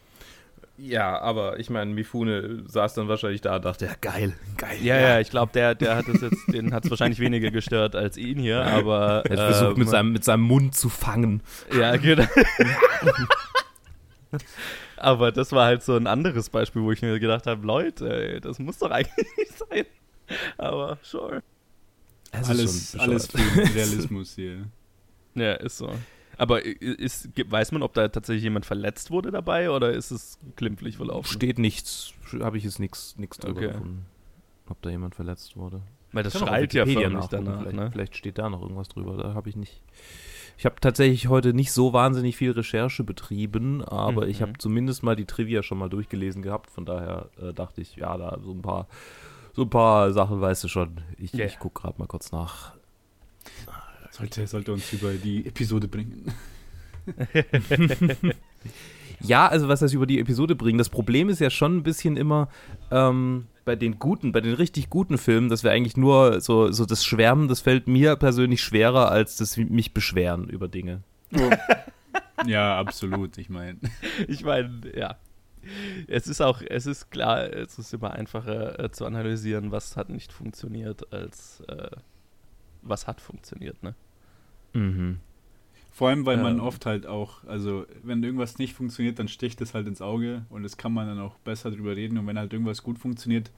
[0.81, 4.77] Ja, aber ich meine, Mifune saß dann wahrscheinlich da und dachte, ja, geil, geil.
[4.81, 7.95] Ja, ja, ich glaube, der, der hat es jetzt, den hat es wahrscheinlich weniger gestört
[7.95, 9.23] als ihn hier, aber.
[9.25, 11.43] Er hat versucht, ähm, mit, seinem, mit seinem Mund zu fangen.
[11.77, 12.25] Ja, genau.
[14.95, 18.41] Aber das war halt so ein anderes Beispiel, wo ich mir gedacht habe, Leute, ey,
[18.41, 19.85] das muss doch eigentlich nicht sein.
[20.57, 21.41] Aber sure.
[22.31, 24.65] Alles, schon alles für den Realismus hier.
[25.35, 25.91] Ja, ist so.
[26.39, 30.95] Aber ist, weiß man, ob da tatsächlich jemand verletzt wurde dabei oder ist es glimpflich
[30.97, 31.31] verlaufen?
[31.31, 33.71] Steht nichts, habe ich jetzt nichts nichts drüber Okay.
[33.73, 34.05] gefunden,
[34.69, 35.81] ob da jemand verletzt wurde.
[36.13, 37.91] Weil das schreit ja förmlich danach, vielleicht, ne?
[37.91, 39.81] vielleicht steht da noch irgendwas drüber, da habe ich nicht.
[40.57, 44.59] Ich habe tatsächlich heute nicht so wahnsinnig viel Recherche betrieben, aber ich habe Mhm.
[44.59, 48.39] zumindest mal die Trivia schon mal durchgelesen gehabt, von daher äh, dachte ich, ja, da
[48.41, 48.87] so ein paar
[49.53, 51.01] so ein paar Sachen weißt du schon.
[51.17, 51.45] Ich, Ja.
[51.45, 52.73] ich gucke gerade mal kurz nach.
[54.19, 56.33] Sollte, sollte uns über die Episode bringen.
[59.21, 60.79] Ja, also was das über die Episode bringt.
[60.79, 62.47] Das Problem ist ja schon ein bisschen immer
[62.89, 66.85] ähm, bei den guten, bei den richtig guten Filmen, dass wir eigentlich nur so, so
[66.85, 71.03] das Schwärmen, das fällt mir persönlich schwerer als das mich beschweren über Dinge.
[72.45, 73.37] ja, absolut.
[73.37, 73.77] Ich meine,
[74.27, 75.17] Ich meine, ja.
[76.07, 80.09] Es ist auch, es ist klar, es ist immer einfacher äh, zu analysieren, was hat
[80.09, 81.89] nicht funktioniert, als äh,
[82.81, 83.93] was hat funktioniert, ne?
[84.73, 85.19] Mhm.
[85.91, 86.61] vor allem, weil man Ähm.
[86.61, 90.63] oft halt auch, also wenn irgendwas nicht funktioniert, dann sticht es halt ins Auge und
[90.63, 92.17] das kann man dann auch besser drüber reden.
[92.17, 93.51] Und wenn halt irgendwas gut funktioniert,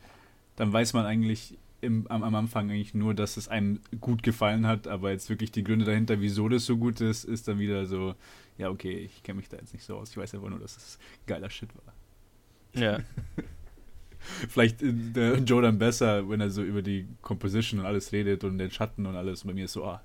[0.56, 4.68] dann weiß man eigentlich im, am, am Anfang eigentlich nur, dass es einem gut gefallen
[4.68, 7.86] hat, aber jetzt wirklich die Gründe dahinter, wieso das so gut ist, ist dann wieder
[7.86, 8.16] so,
[8.58, 10.12] ja, okay, ich kenne mich da jetzt nicht so aus.
[10.12, 12.82] Ich weiß einfach nur, dass es geiler Shit war.
[12.82, 13.00] Ja.
[14.50, 18.44] Vielleicht äh, der Joe dann besser, wenn er so über die Composition und alles redet
[18.44, 19.44] und den Schatten und alles.
[19.44, 20.02] Und bei mir ist so, ah.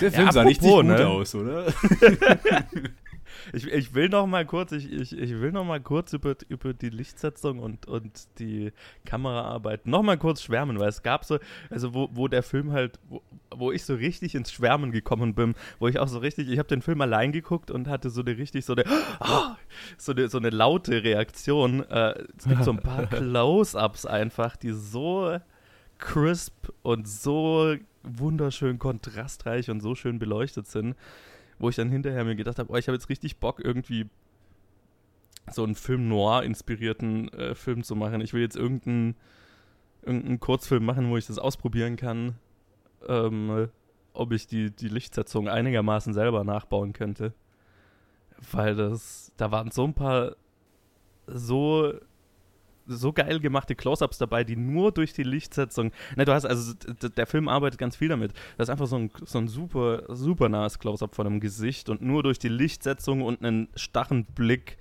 [0.00, 1.06] Der Ja, Film sah richtig gut ne?
[1.06, 1.66] aus, oder?
[3.52, 6.72] Ich, ich will noch mal kurz, ich, ich, ich will noch mal kurz über, über
[6.72, 8.72] die Lichtsetzung und, und die
[9.04, 11.38] Kameraarbeit noch mal kurz schwärmen, weil es gab so,
[11.70, 13.22] also wo, wo der Film halt, wo,
[13.54, 16.68] wo ich so richtig ins Schwärmen gekommen bin, wo ich auch so richtig, ich habe
[16.68, 18.84] den Film allein geguckt und hatte so eine richtig so eine,
[19.20, 19.56] ah,
[19.98, 21.88] so eine, so eine laute Reaktion.
[21.90, 25.38] Äh, es gibt so ein paar Close-Ups einfach, die so
[25.98, 30.94] crisp und so wunderschön kontrastreich und so schön beleuchtet sind,
[31.58, 34.06] wo ich dann hinterher mir gedacht habe, oh, ich habe jetzt richtig Bock irgendwie
[35.50, 38.20] so einen Film noir inspirierten äh, Film zu machen.
[38.20, 39.16] Ich will jetzt irgendeinen
[40.02, 42.36] irgendeinen Kurzfilm machen, wo ich das ausprobieren kann,
[43.08, 43.68] ähm,
[44.12, 47.32] ob ich die, die Lichtsetzung einigermaßen selber nachbauen könnte.
[48.52, 50.36] Weil das, da waren so ein paar
[51.26, 51.94] so
[52.86, 55.92] so geil gemachte Close-ups dabei, die nur durch die Lichtsetzung.
[56.16, 58.32] Ne, du hast also der Film arbeitet ganz viel damit.
[58.56, 62.02] Das ist einfach so ein, so ein super super nahes Close-up von einem Gesicht und
[62.02, 64.78] nur durch die Lichtsetzung und einen starren Blick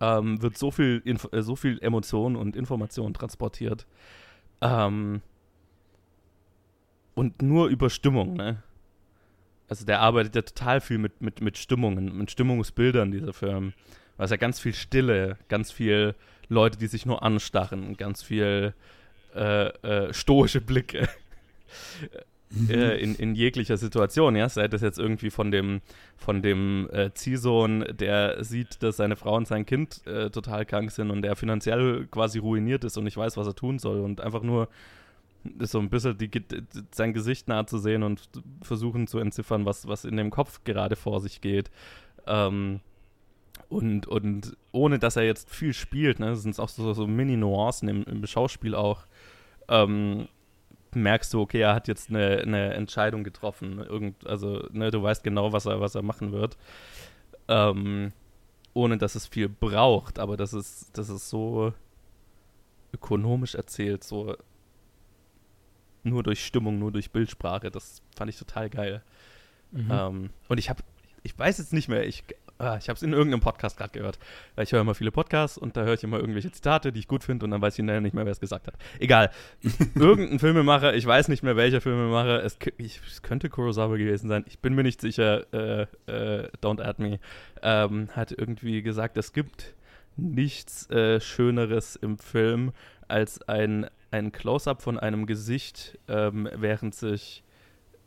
[0.00, 3.86] ähm, wird so viel Inf äh, so viel Emotion und Information transportiert.
[4.60, 5.22] Ähm,
[7.14, 8.62] und nur über Stimmung, ne?
[9.68, 13.72] Also der arbeitet ja total viel mit, mit, mit Stimmungen, mit Stimmungsbildern, dieser Film.
[14.16, 16.14] Weil es ja ganz viel Stille, ganz viel
[16.48, 18.74] Leute, die sich nur anstarren, ganz viel
[19.34, 21.08] äh, äh, stoische Blicke
[22.68, 24.48] äh, in, in jeglicher Situation, ja.
[24.48, 25.80] Sei das jetzt irgendwie von dem,
[26.16, 30.90] von dem äh, Ziehsohn, der sieht, dass seine Frau und sein Kind äh, total krank
[30.90, 34.20] sind und der finanziell quasi ruiniert ist und nicht weiß, was er tun soll und
[34.20, 34.68] einfach nur
[35.60, 36.30] so ein bisschen die,
[36.92, 38.28] sein Gesicht nahe zu sehen und
[38.62, 41.70] versuchen zu entziffern, was, was in dem Kopf gerade vor sich geht.
[42.26, 42.80] Ähm,
[43.68, 47.88] und, und ohne dass er jetzt viel spielt, ne, das sind auch so, so Mini-Nuancen
[47.88, 49.06] im, im Schauspiel auch,
[49.68, 50.28] ähm,
[50.94, 53.78] merkst du, okay, er hat jetzt eine, eine Entscheidung getroffen.
[53.78, 56.56] Irgend, also, ne, du weißt genau, was er, was er machen wird.
[57.48, 58.12] Ähm,
[58.72, 61.72] ohne dass es viel braucht, aber das ist, das ist so
[62.92, 64.36] ökonomisch erzählt, so
[66.02, 67.70] nur durch Stimmung, nur durch Bildsprache.
[67.70, 69.02] Das fand ich total geil.
[69.72, 69.90] Mhm.
[69.90, 70.82] Ähm, und ich habe,
[71.22, 72.24] ich weiß jetzt nicht mehr, ich,
[72.58, 74.18] ah, ich habe es in irgendeinem Podcast gerade gehört.
[74.54, 77.08] Weil ich höre immer viele Podcasts und da höre ich immer irgendwelche Zitate, die ich
[77.08, 78.74] gut finde und dann weiß ich nicht mehr, wer es gesagt hat.
[78.98, 79.30] Egal.
[79.94, 84.44] Irgendein Filmemacher, ich weiß nicht mehr, welcher Filmemacher, es, ich, es könnte Kurosawa gewesen sein,
[84.46, 87.18] ich bin mir nicht sicher, äh, äh, don't add me,
[87.62, 89.74] ähm, hat irgendwie gesagt, es gibt
[90.16, 92.72] nichts äh, Schöneres im Film
[93.08, 97.44] als ein, ein Close-up von einem Gesicht, ähm, während sich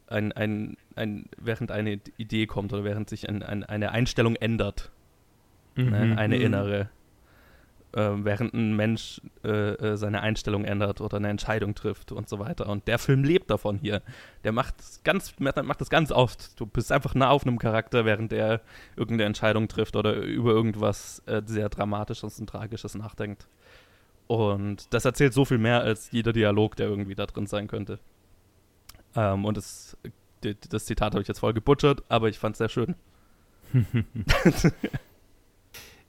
[0.08, 4.92] ein, ein, ein, während eine Idee kommt oder während sich ein, ein, eine Einstellung ändert.
[5.76, 5.92] Ne, mhm.
[5.92, 6.42] Ne, eine mhm.
[6.42, 6.90] innere.
[7.92, 12.38] Äh, während ein Mensch äh, äh, seine Einstellung ändert oder eine Entscheidung trifft und so
[12.38, 12.70] weiter.
[12.70, 14.04] Und der Film lebt davon hier.
[14.44, 16.60] Der macht ganz, macht das ganz oft.
[16.60, 18.62] Du bist einfach nah auf einem Charakter, während er
[18.96, 23.48] irgendeine Entscheidung trifft oder über irgendwas äh, sehr Dramatisches und Tragisches nachdenkt.
[24.28, 27.98] Und das erzählt so viel mehr als jeder Dialog, der irgendwie da drin sein könnte.
[29.16, 29.98] Ähm, und das,
[30.41, 32.95] das Zitat habe ich jetzt voll gebutschert, aber ich fand es sehr schön.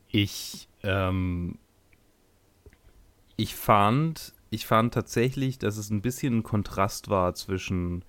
[0.09, 1.59] ich, ähm,
[3.37, 8.05] ich fand, ich fand tatsächlich, dass es ein bisschen ein Kontrast war zwischen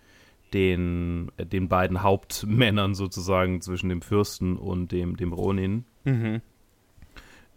[0.53, 5.85] den, äh, den beiden Hauptmännern sozusagen, zwischen dem Fürsten und dem, dem Ronin.
[6.03, 6.41] Mhm.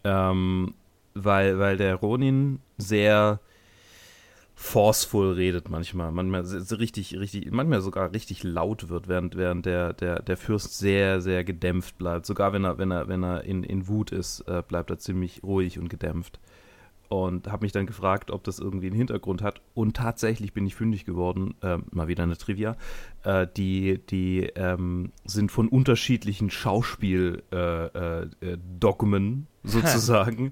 [0.04, 0.74] Ähm,
[1.14, 3.40] weil, weil der Ronin sehr
[4.54, 9.92] forceful redet manchmal, manchmal so richtig, richtig, manchmal sogar richtig laut wird, während, während der,
[9.92, 12.26] der, der Fürst sehr, sehr gedämpft bleibt.
[12.26, 15.42] Sogar wenn er, wenn er, wenn er in, in Wut ist, äh, bleibt er ziemlich
[15.42, 16.38] ruhig und gedämpft
[17.08, 19.60] und habe mich dann gefragt, ob das irgendwie einen Hintergrund hat.
[19.74, 22.76] Und tatsächlich bin ich fündig geworden, äh, mal wieder eine Trivia.
[23.24, 28.04] Äh, die die ähm, sind von unterschiedlichen Schauspieldogmen
[29.64, 30.50] äh, äh sozusagen.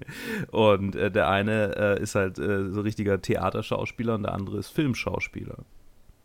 [0.51, 5.57] und äh, der eine äh, ist halt so richtiger Theaterschauspieler und der andere ist Filmschauspieler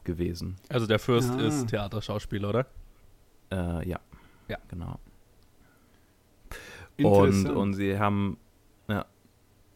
[0.04, 0.56] gewesen.
[0.70, 1.40] Also der Fürst ah.
[1.40, 2.66] ist Theaterschauspieler, oder?
[3.50, 4.00] ja.
[4.48, 4.58] Ja.
[4.68, 4.98] Genau.
[6.98, 8.36] Und, und sie haben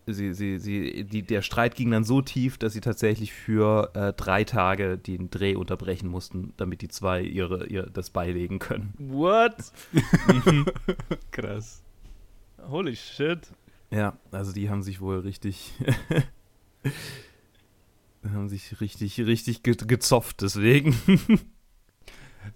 [0.07, 4.13] sie, sie, sie, die, der Streit ging dann so tief, dass sie tatsächlich für äh,
[4.13, 8.95] drei Tage den Dreh unterbrechen mussten, damit die zwei ihre, ihr das beilegen können.
[8.99, 9.57] What?
[11.31, 11.83] Krass.
[12.69, 13.53] Holy shit.
[13.91, 15.73] Ja, also die haben sich wohl richtig
[18.25, 20.97] haben sich richtig, richtig ge gezopft, deswegen.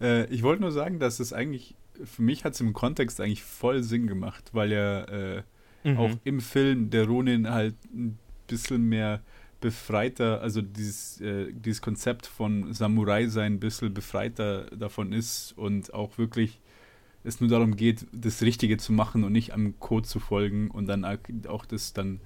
[0.01, 3.43] äh, ich wollte nur sagen, dass es eigentlich, für mich hat es im Kontext eigentlich
[3.43, 5.43] voll Sinn gemacht, weil er äh,
[5.87, 5.97] mhm.
[5.99, 9.23] auch im Film der Ronin halt ein bisschen mehr
[9.61, 15.95] befreiter, also dieses, äh, dieses Konzept von Samurai sein ein bisschen befreiter davon ist und
[15.95, 16.61] auch wirklich
[17.25, 20.87] es nur darum geht, das Richtige zu machen und nicht am Code zu folgen und
[20.87, 21.05] dann
[21.49, 22.21] auch das dann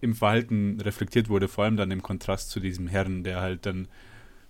[0.00, 3.88] im Verhalten reflektiert wurde, vor allem dann im Kontrast zu diesem Herrn, der halt dann,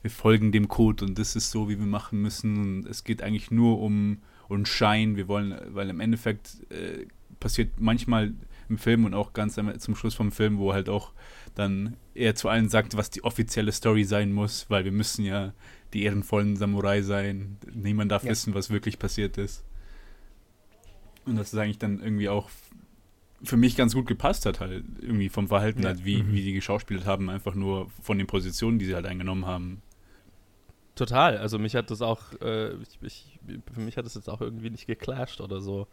[0.03, 3.23] wir folgen dem Code und das ist so, wie wir machen müssen und es geht
[3.23, 7.07] eigentlich nur um, um Schein, wir wollen, weil im Endeffekt äh,
[7.41, 8.35] passiert manchmal
[8.69, 11.13] im Film und auch ganz zum Schluss vom Film, wo halt auch
[11.55, 15.53] dann er zu allen sagt, was die offizielle Story sein muss, weil wir müssen ja
[15.93, 17.59] die ehrenvollen Samurai sein.
[17.73, 18.31] Niemand darf ja.
[18.31, 19.65] wissen, was wirklich passiert ist.
[21.25, 22.51] Und das ist eigentlich dann irgendwie auch
[23.43, 25.89] für mich ganz gut gepasst hat, halt irgendwie vom Verhalten, ja.
[25.89, 26.33] halt, wie, mhm.
[26.33, 29.83] wie die geschauspielt haben, einfach nur von den Positionen, die sie halt eingenommen haben.
[30.97, 33.39] Total, also mich hat das auch, äh, ich, ich,
[33.73, 35.87] für mich hat das jetzt auch irgendwie nicht geclasht oder so.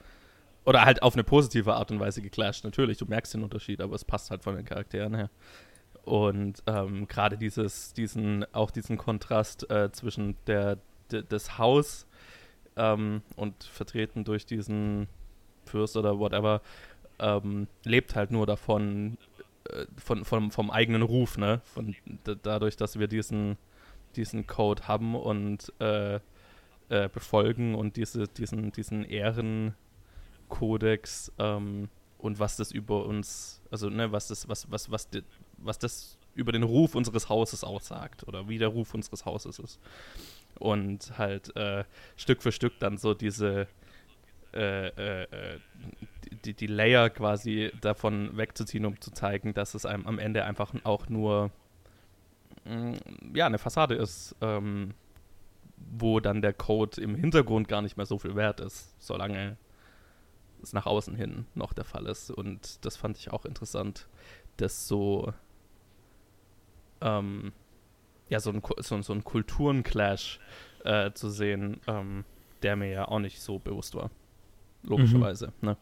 [0.65, 2.99] Oder halt auf eine positive Art und Weise geclasht, natürlich.
[2.99, 5.29] Du merkst den Unterschied, aber es passt halt von den Charakteren her.
[6.05, 10.77] Und ähm, gerade dieses, diesen, auch diesen Kontrast äh, zwischen der,
[11.11, 12.07] de, des Haus
[12.77, 15.07] ähm, und vertreten durch diesen
[15.65, 16.61] Fürst oder whatever,
[17.19, 19.17] ähm, lebt halt nur davon,
[19.69, 21.59] äh, von, von, vom eigenen Ruf, ne?
[21.65, 21.93] Von,
[22.41, 23.57] dadurch, dass wir diesen,
[24.15, 26.19] diesen Code haben und äh,
[26.89, 29.75] äh, befolgen und diese, diesen, diesen Ehren
[30.49, 35.09] Kodex ähm, und was das über uns, also ne, was das, was, was, was,
[35.57, 39.79] was das über den Ruf unseres Hauses aussagt oder wie der Ruf unseres Hauses ist.
[40.59, 41.83] Und halt äh,
[42.15, 43.67] Stück für Stück dann so diese
[44.53, 45.59] äh, äh, äh
[46.45, 50.73] die, die Layer quasi davon wegzuziehen, um zu zeigen, dass es einem am Ende einfach
[50.83, 51.51] auch nur
[53.33, 54.93] ja, eine Fassade ist, ähm,
[55.77, 59.57] wo dann der Code im Hintergrund gar nicht mehr so viel wert ist, solange
[60.61, 62.31] es nach außen hin noch der Fall ist.
[62.31, 64.07] Und das fand ich auch interessant,
[64.57, 65.33] dass so,
[67.01, 67.51] ähm,
[68.29, 70.39] ja, so ein, so, so ein Kulturenclash
[70.85, 72.23] äh, zu sehen, ähm,
[72.61, 74.09] der mir ja auch nicht so bewusst war.
[74.83, 75.67] Logischerweise, mhm.
[75.69, 75.77] ne?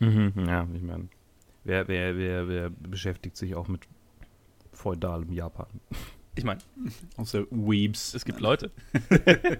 [0.00, 1.08] Mhm, ja, ich meine,
[1.64, 3.88] wer, wer, wer, wer beschäftigt sich auch mit
[4.78, 5.66] feudalem Japan?
[6.34, 6.60] Ich meine,
[7.16, 8.14] Außer Weebs.
[8.14, 8.70] es gibt Leute.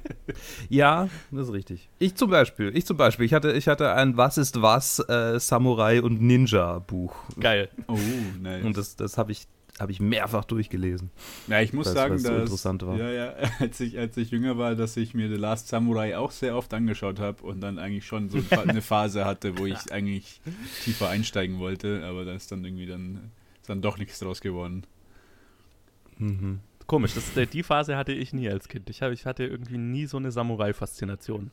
[0.69, 1.89] Ja, das ist richtig.
[1.99, 5.39] Ich zum Beispiel, ich zum Beispiel, ich hatte, ich hatte ein Was ist was äh,
[5.41, 7.69] Samurai und Ninja Buch Geil.
[7.89, 7.99] Oh,
[8.41, 8.65] nice.
[8.65, 9.47] und das, das habe ich,
[9.81, 11.11] habe ich mehrfach durchgelesen.
[11.49, 12.97] Ja, ich muss Weil's- sagen, weil's so dass interessant war.
[12.97, 16.31] Ja, ja, als ich, als ich jünger war, dass ich mir The Last Samurai auch
[16.31, 20.41] sehr oft angeschaut habe und dann eigentlich schon so eine Phase hatte, wo ich eigentlich
[20.85, 24.85] tiefer einsteigen wollte, aber da ist dann irgendwie dann, ist dann doch nichts draus geworden.
[26.19, 26.61] Mhm.
[26.87, 28.89] Komisch, das, äh, die Phase hatte ich nie als Kind.
[28.89, 31.51] Ich, hab, ich hatte irgendwie nie so eine Samurai-Faszination.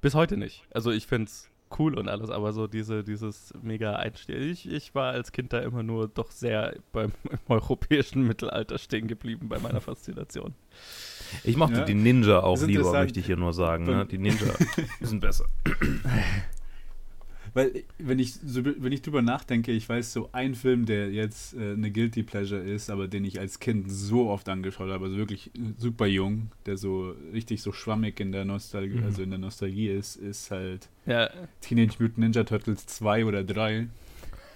[0.00, 0.64] Bis heute nicht.
[0.72, 1.48] Also ich finde es
[1.78, 4.36] cool und alles, aber so diese, dieses mega Einstieg.
[4.36, 9.08] Ich, ich war als Kind da immer nur doch sehr beim im europäischen Mittelalter stehen
[9.08, 10.54] geblieben bei meiner Faszination.
[11.44, 11.84] Ich mochte Ja.
[11.84, 13.84] die Ninja auch lieber, möchte ich hier nur sagen.
[13.84, 14.06] Ne?
[14.06, 14.54] Die Ninja
[15.00, 15.46] sind besser.
[17.56, 21.54] Weil, wenn ich, so, wenn ich drüber nachdenke, ich weiß so ein Film, der jetzt
[21.54, 25.16] äh, eine Guilty Pleasure ist, aber den ich als Kind so oft angeschaut habe, also
[25.16, 29.04] wirklich äh, super jung, der so richtig so schwammig in der Nostalgie, Mhm.
[29.04, 31.30] also in der Nostalgie ist, ist halt Ja,
[31.62, 33.86] Teenage Mutant Ninja Turtles 2 oder 3.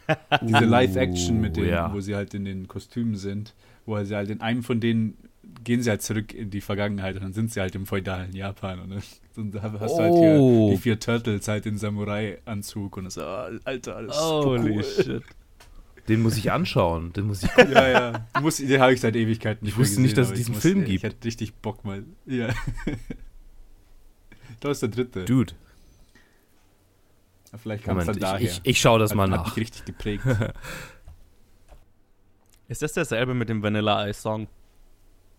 [0.43, 1.93] Diese Live-Action mit Uh, denen, ja.
[1.95, 3.55] wo sie halt in den Kostümen sind,
[3.87, 5.17] wo sie halt in einem von denen
[5.65, 8.81] gehen sie halt zurück in die Vergangenheit und dann sind sie halt im feudalen Japan
[8.81, 8.91] und
[9.37, 10.71] dann, da hast du halt hier Oh.
[10.73, 14.85] die vier Turtles halt in Samurai-Anzug und so, ah, Alter, alles holy cool.
[14.85, 15.23] shit.
[16.09, 17.13] Den muss ich anschauen.
[17.13, 18.27] Den muss ich Ja, ja.
[18.35, 20.61] Du musst, den habe ich seit Ewigkeiten nicht Ich wusste nicht, dass es diesen ich
[20.61, 21.05] Film Ich gibt.
[21.05, 22.05] hätte richtig Bock mal.
[22.27, 22.49] Ja.
[24.61, 25.25] Das ist der dritte.
[25.25, 25.55] Dude,
[27.57, 28.41] Vielleicht kam es dann daher.
[28.41, 29.47] ich, ich, ich schaue das Hat- mal hat nach.
[29.47, 30.23] mich richtig geprägt.
[32.69, 34.49] Ist das derselbe mit dem Vanilla Ice Song?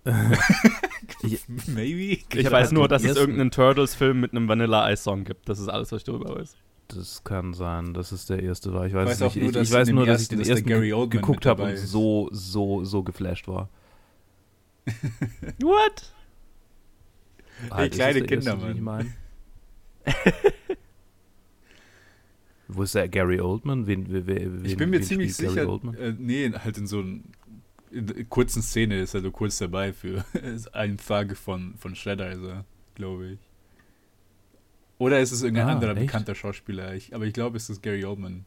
[1.67, 2.19] Maybe.
[2.33, 5.47] Ich, hab weiß nur, den dass es irgendeinen Turtles-Film mit einem Vanilla Ice Song gibt.
[5.47, 6.55] Das ist alles, was ich darüber weiß.
[6.87, 8.85] Das kann sein, dass es der erste war.
[8.87, 9.35] Ich weiß, weiß nicht.
[9.37, 10.93] nur, ich, dass ich weiß nur, dass ich ersten den ist der ersten Gary ge-
[10.93, 13.69] Oldman geguckt habe und so, so, so geflasht war.
[15.61, 16.13] What?
[17.69, 19.13] Halt, ist kleine Kinder, erste, den ich Mann.
[20.03, 20.73] mein?
[22.67, 23.85] Wo ist der Gary Oldman?
[23.85, 25.67] Wen, wen, wen, Ich bin mir ziemlich sicher,
[25.99, 27.19] äh, nee, halt in so einer
[28.29, 30.23] kurzen Szene ist er so kurz dabei für
[30.73, 32.51] eine Frage von, von Shredder, also,
[32.95, 33.39] glaube ich.
[34.97, 36.01] Oder ist es irgendein Ah, anderer echt?
[36.07, 36.93] bekannter Schauspieler?
[36.93, 38.45] Ich, aber ich glaube, es ist Gary Oldman.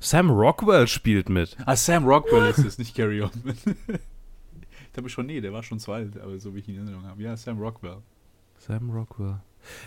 [0.00, 1.56] Sam Rockwell spielt mit.
[1.64, 3.56] Ah, Sam Rockwell ist es, nicht Gary Oldman.
[3.86, 6.80] ich glaube schon, nee, der war schon zu alt, aber so wie ich ihn in
[6.82, 7.22] Erinnerung habe.
[7.22, 7.98] Ja, Sam Rockwell.
[8.58, 9.40] Sam Rockwell.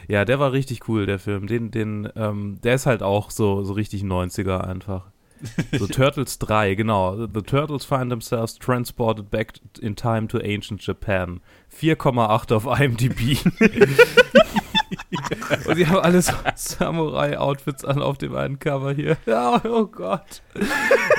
[0.07, 1.47] Ja, der war richtig cool, der Film.
[1.47, 5.11] Den, den, ähm, der ist halt auch so, so richtig 90er einfach.
[5.77, 7.27] So Turtles 3, genau.
[7.27, 11.41] The Turtles find themselves transported back in time to ancient Japan.
[11.77, 13.37] 4,8 auf IMDb.
[15.67, 19.17] Und die haben alles Samurai-Outfits an auf dem einen Cover hier.
[19.25, 20.41] Ja, oh Gott.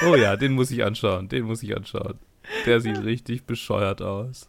[0.06, 1.28] Oh ja, den muss ich anschauen.
[1.28, 2.18] Den muss ich anschauen.
[2.64, 4.48] Der sieht richtig bescheuert aus.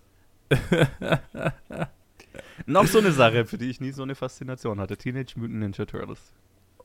[2.65, 4.97] Noch so eine Sache, für die ich nie so eine Faszination hatte.
[4.97, 6.33] Teenage Mutant Ninja Turtles.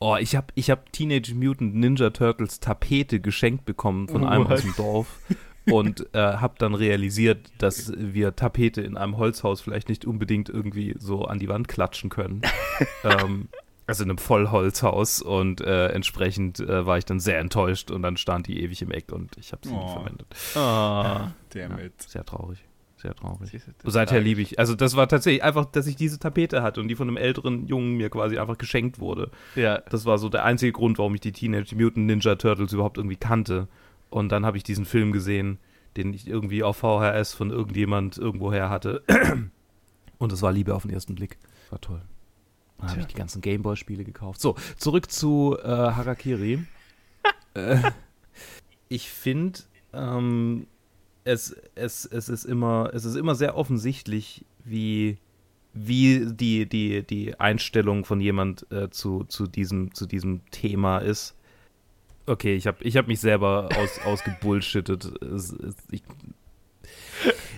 [0.02, 4.52] Oh, ich habe ich hab Teenage Mutant Ninja Turtles Tapete geschenkt bekommen von einem What?
[4.52, 5.06] aus dem Dorf
[5.70, 10.96] und äh, habe dann realisiert, dass wir Tapete in einem Holzhaus vielleicht nicht unbedingt irgendwie
[10.98, 12.42] so an die Wand klatschen können.
[13.04, 13.48] ähm,
[13.86, 18.16] also in einem Vollholzhaus und äh, entsprechend äh, war ich dann sehr enttäuscht und dann
[18.16, 19.88] stand die ewig im Eck und ich habe sie Oh.
[19.88, 20.26] verwendet.
[20.56, 21.30] Ah.
[21.54, 22.00] Der Ja, mit.
[22.02, 22.58] sehr traurig,
[23.02, 23.60] sehr traurig.
[23.84, 24.58] Seither liebe ich.
[24.58, 27.66] Also das war tatsächlich einfach, dass ich diese Tapete hatte und die von einem älteren
[27.66, 29.30] Jungen mir quasi einfach geschenkt wurde.
[29.54, 29.78] Ja.
[29.90, 33.16] Das war so der einzige Grund, warum ich die Teenage Mutant Ninja Turtles überhaupt irgendwie
[33.16, 33.68] kannte.
[34.08, 35.58] Und dann habe ich diesen Film gesehen,
[35.96, 39.02] den ich irgendwie auf VHS von irgendjemand irgendwoher hatte.
[40.18, 41.38] Und es war Liebe auf den ersten Blick.
[41.70, 42.02] War toll.
[42.78, 44.40] Dann habe ich die ganzen Gameboy-Spiele gekauft.
[44.40, 46.64] So, zurück zu äh, Harakiri.
[47.54, 47.78] äh,
[48.88, 49.60] ich finde,
[49.92, 50.66] ähm,
[51.24, 55.18] es, es, es, ist immer, es ist immer sehr offensichtlich, wie,
[55.72, 61.36] wie die, die, die Einstellung von jemand äh, zu, zu, diesem, zu diesem Thema ist.
[62.26, 65.12] Okay, ich habe ich hab mich selber aus, ausgebullshittet.
[65.90, 66.02] Ich,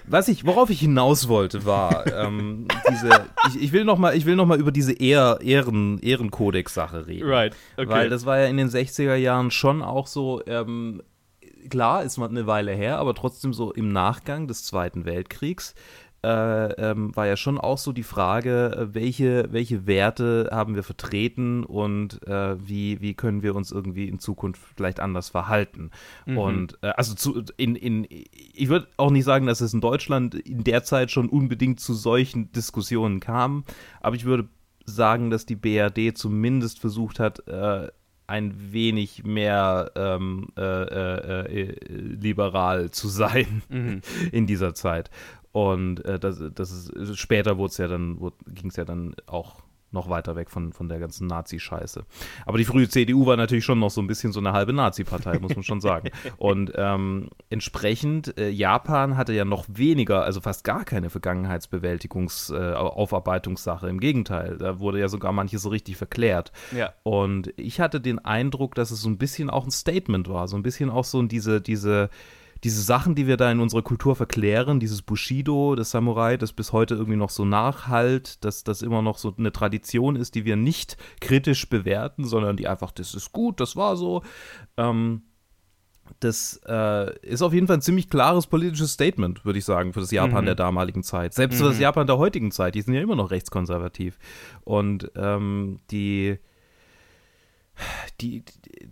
[0.07, 3.27] was ich, worauf ich hinaus wollte, war ähm, diese.
[3.49, 7.29] Ich, ich will noch mal, ich will noch mal über diese Ehr, Ehren, Ehrenkodex-Sache reden.
[7.29, 7.55] Right.
[7.77, 7.89] Okay.
[7.89, 11.03] Weil das war ja in den 60er Jahren schon auch so, ähm,
[11.69, 15.75] klar, ist mal eine Weile her, aber trotzdem so im Nachgang des Zweiten Weltkriegs
[16.25, 20.83] äh, ähm, war ja schon auch so die Frage, äh, welche, welche Werte haben wir
[20.83, 25.91] vertreten und äh, wie, wie können wir uns irgendwie in Zukunft vielleicht anders verhalten.
[26.25, 26.39] Mhm.
[26.39, 30.35] Und äh, also zu, in, in, ich würde auch nicht sagen, dass es in Deutschland
[30.35, 33.65] in der Zeit schon unbedingt zu solchen Diskussionen kam,
[34.01, 34.49] aber ich würde
[34.87, 37.89] sagen, dass die BRD zumindest versucht hat, äh,
[38.27, 44.01] ein wenig mehr ähm, äh, äh, äh, liberal zu sein Mhm.
[44.33, 45.11] in dieser Zeit.
[45.53, 49.64] Und äh, das, das ist, später wurde es ja dann, ging es ja dann auch
[49.95, 52.05] noch weiter weg von, von der ganzen Nazi-Scheiße.
[52.45, 55.39] Aber die frühe CDU war natürlich schon noch so ein bisschen so eine halbe Nazi-Partei,
[55.39, 56.11] muss man schon sagen.
[56.37, 63.89] Und ähm, entsprechend, äh, Japan hatte ja noch weniger, also fast gar keine Vergangenheitsbewältigungs-, äh.
[63.89, 66.53] Im Gegenteil, da wurde ja sogar manches so richtig verklärt.
[66.77, 66.93] Ja.
[67.03, 70.57] Und ich hatte den Eindruck, dass es so ein bisschen auch ein Statement war, so
[70.57, 72.11] ein bisschen auch so diese, diese,
[72.65, 76.73] diese Sachen, die wir da in unserer Kultur verklären, dieses Bushido, das Samurai, das bis
[76.73, 80.57] heute irgendwie noch so nachhalt, dass das immer noch so eine Tradition ist, die wir
[80.57, 84.23] nicht kritisch bewerten, sondern die einfach, das ist gut, das war so.
[84.79, 85.23] Ähm,
[86.21, 90.01] das äh, ist auf jeden Fall ein ziemlich klares politisches Statement, würde ich sagen, für
[90.01, 90.47] das Japan Mhm.
[90.47, 91.33] der damaligen Zeit.
[91.35, 91.83] Selbst für das Mhm.
[91.83, 94.19] Japan der heutigen Zeit, die sind ja immer noch rechtskonservativ.
[94.65, 96.39] Und ähm, die,
[98.21, 98.45] die,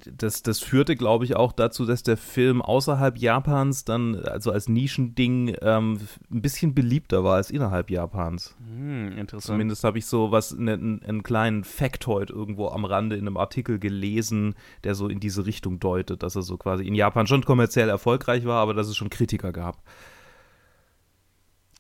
[0.05, 4.69] das, das führte, glaube ich, auch dazu, dass der Film außerhalb Japans dann, also als
[4.69, 8.57] Nischending, ähm, ein bisschen beliebter war als innerhalb Japans.
[8.67, 9.55] Hm, interessant.
[9.55, 13.37] Zumindest habe ich so was, ne, einen, einen kleinen Factoid irgendwo am Rande in einem
[13.37, 14.55] Artikel gelesen,
[14.85, 18.45] der so in diese Richtung deutet, dass er so quasi in Japan schon kommerziell erfolgreich
[18.45, 19.83] war, aber dass es schon Kritiker gab.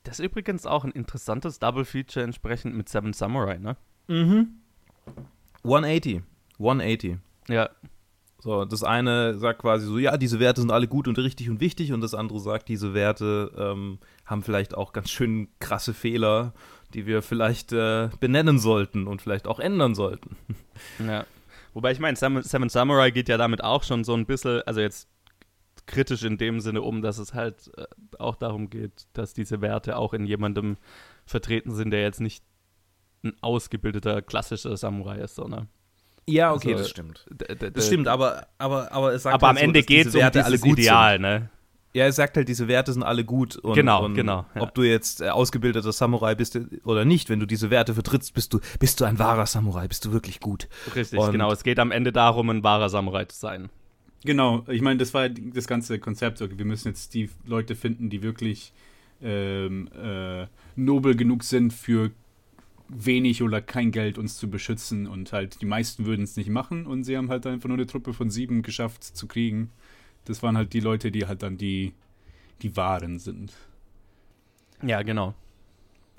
[0.04, 3.76] Das ist übrigens auch ein interessantes Double Feature entsprechend mit Seven Samurai, ne?
[4.08, 4.48] Mhm.
[5.64, 6.22] 180.
[6.62, 7.18] 180.
[7.48, 7.70] Ja.
[8.38, 11.60] So, das eine sagt quasi so, ja, diese Werte sind alle gut und richtig und
[11.60, 16.52] wichtig und das andere sagt, diese Werte ähm, haben vielleicht auch ganz schön krasse Fehler,
[16.92, 20.36] die wir vielleicht äh, benennen sollten und vielleicht auch ändern sollten.
[20.98, 21.26] Ja.
[21.74, 24.80] Wobei ich meine, Seven, Seven Samurai geht ja damit auch schon so ein bisschen, also
[24.80, 25.08] jetzt
[25.86, 27.86] kritisch in dem Sinne um, dass es halt äh,
[28.18, 30.76] auch darum geht, dass diese Werte auch in jemandem
[31.24, 32.44] vertreten sind, der jetzt nicht
[33.22, 35.68] ein ausgebildeter klassischer Samurai ist, sondern
[36.26, 37.26] Ja, okay, das stimmt.
[37.74, 40.14] Das stimmt, aber, aber, aber es sagt aber halt am so, Ende geht diese es
[40.14, 41.50] um Werte alle gut Ideal, ne?
[41.94, 43.56] Ja, er sagt halt, diese Werte sind alle gut.
[43.56, 44.62] Und, Genau, und genau, ja.
[44.62, 48.54] Ob du jetzt äh, ausgebildeter Samurai bist oder nicht, wenn du diese Werte vertrittst, bist
[48.54, 50.68] du, bist du ein wahrer Samurai, bist du wirklich gut.
[50.94, 51.52] Richtig, Und- genau.
[51.52, 53.68] Es geht am Ende darum, ein wahrer Samurai zu sein.
[54.24, 56.40] Genau, ich meine, das war das ganze Konzept.
[56.40, 58.72] Wir müssen jetzt die Leute finden, die wirklich
[59.20, 60.46] ähm, äh,
[60.76, 62.10] nobel genug sind, für
[62.94, 65.06] wenig oder kein Geld uns zu beschützen.
[65.06, 66.86] Und halt, die meisten würden es nicht machen.
[66.86, 69.70] Und sie haben halt einfach nur eine Truppe von sieben geschafft zu kriegen.
[70.24, 71.94] Das waren halt die Leute, die halt dann die,
[72.62, 73.52] die Wahren sind.
[74.82, 75.34] Ja, genau.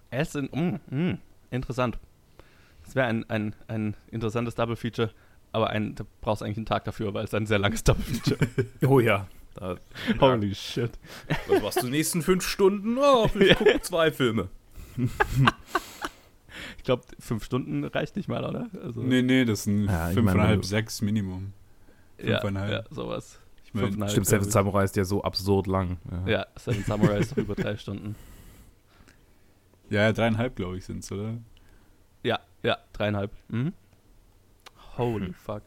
[0.10, 1.18] Es sind, mm, mm,
[1.52, 1.98] interessant.
[2.84, 5.12] Das wäre ein, ein, ein interessantes Double Feature,
[5.52, 8.04] aber ein, da brauchst du eigentlich einen Tag dafür, weil es ein sehr langes Double
[8.04, 8.48] Feature
[8.88, 9.28] Oh ja.
[9.56, 9.78] Da,
[10.20, 10.92] Holy shit.
[11.48, 12.98] Was machst du die nächsten fünf Stunden?
[12.98, 14.50] Oh, ich gucke zwei Filme.
[16.84, 18.68] Ich glaube, fünf Stunden reicht nicht mal, oder?
[18.84, 21.54] Also, Nee, nee, das sind Ja, fünfeinhalb, meine- sechs Minimum.
[22.18, 22.72] ja, fünfeinhalb.
[22.72, 23.40] ja, sowas.
[23.64, 24.52] Ich meine, Fünfeinhalb, Stimmt, Seven.
[24.52, 25.98] Samurai ist ja so absurd lang.
[26.26, 28.18] Ja, Seven Samurai ist über drei Stunden.
[29.90, 31.38] ja, dreieinhalb, glaube ich, sind es, oder?
[32.22, 33.32] Ja, ja, dreieinhalb.
[33.48, 33.72] Mhm.
[34.98, 35.34] Holy Hm.
[35.46, 35.64] fuck.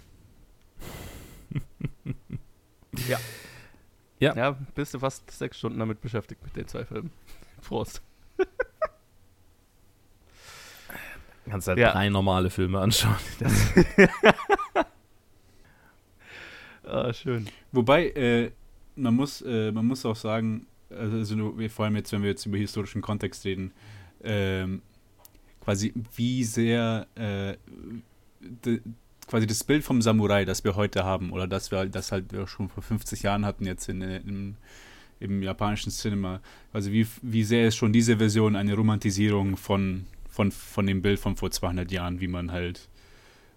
[3.08, 3.18] ja.
[4.18, 4.34] Ja.
[4.36, 7.10] Ja, bist du fast sechs Stunden damit beschäftigt mit den zwei Filmen.
[7.62, 8.02] Prost.
[11.48, 11.92] Kannst halt Ja.
[11.92, 13.16] drei normale Filme anschauen.
[16.86, 17.48] Ah, schön.
[17.72, 18.50] Wobei, äh,
[18.94, 22.46] man, muss, äh, man muss auch sagen, also, also vor allem jetzt, wenn wir jetzt
[22.46, 23.72] über historischen Kontext reden,
[24.22, 24.82] ähm,
[25.60, 27.56] quasi wie sehr äh,
[28.40, 28.80] de,
[29.26, 32.46] quasi das Bild vom Samurai, das wir heute haben, oder das wir das halt wir
[32.46, 34.54] schon vor 50 Jahren hatten jetzt in, äh, im,
[35.18, 36.40] im japanischen Cinema,
[36.72, 40.06] also wie, wie sehr ist schon diese Version eine Romantisierung von,
[40.36, 42.88] von, von dem Bild von vor 200 Jahren, wie man halt,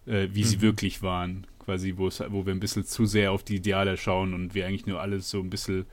[0.05, 0.61] äh, wie sie Mhm.
[0.61, 2.09] wirklich waren, quasi, wo
[2.45, 5.39] wir ein bisschen zu sehr auf die Ideale schauen und wir eigentlich nur alles so
[5.41, 5.85] ein bisschen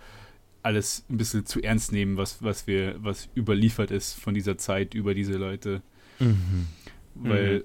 [0.63, 4.95] alles ein bisschen zu ernst nehmen, was, was wir, was überliefert ist von dieser Zeit
[4.95, 5.81] über diese Leute.
[6.19, 6.67] Mhm.
[7.15, 7.65] Weil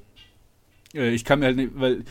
[0.94, 2.04] äh, ich kann mir halt nicht, weil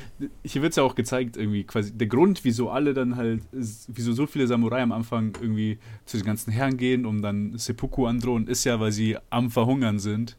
[0.44, 4.12] hier wird es ja auch gezeigt, irgendwie quasi der Grund, wieso alle dann halt, wieso
[4.12, 8.48] so viele Samurai am Anfang irgendwie zu den ganzen Herren gehen, um dann Seppuku androhen,
[8.48, 10.36] ist ja, weil sie am Verhungern sind,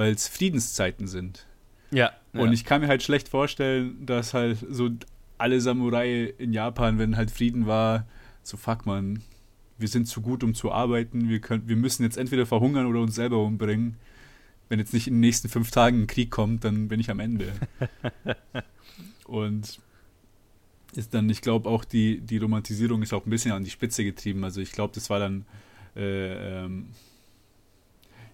[0.00, 1.46] weil es Friedenszeiten sind.
[1.90, 2.12] Ja.
[2.32, 2.52] Und ja.
[2.52, 4.88] ich kann mir halt schlecht vorstellen, dass halt so
[5.36, 8.06] alle Samurai in Japan, wenn halt Frieden war,
[8.42, 9.20] so fuck man,
[9.76, 13.00] wir sind zu gut, um zu arbeiten, wir, können, wir müssen jetzt entweder verhungern oder
[13.00, 13.98] uns selber umbringen.
[14.70, 17.20] Wenn jetzt nicht in den nächsten fünf Tagen ein Krieg kommt, dann bin ich am
[17.20, 17.52] Ende.
[19.24, 19.80] Und
[20.96, 24.02] ist dann, ich glaube auch die, die Romantisierung ist auch ein bisschen an die Spitze
[24.02, 24.44] getrieben.
[24.44, 25.44] Also ich glaube, das war dann,
[25.94, 26.86] äh, ähm,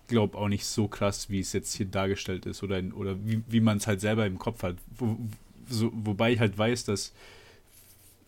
[0.07, 3.61] glaube auch nicht so krass, wie es jetzt hier dargestellt ist oder, oder wie, wie
[3.61, 4.77] man es halt selber im Kopf hat.
[4.99, 5.17] Wo,
[5.69, 7.13] so, wobei ich halt weiß, dass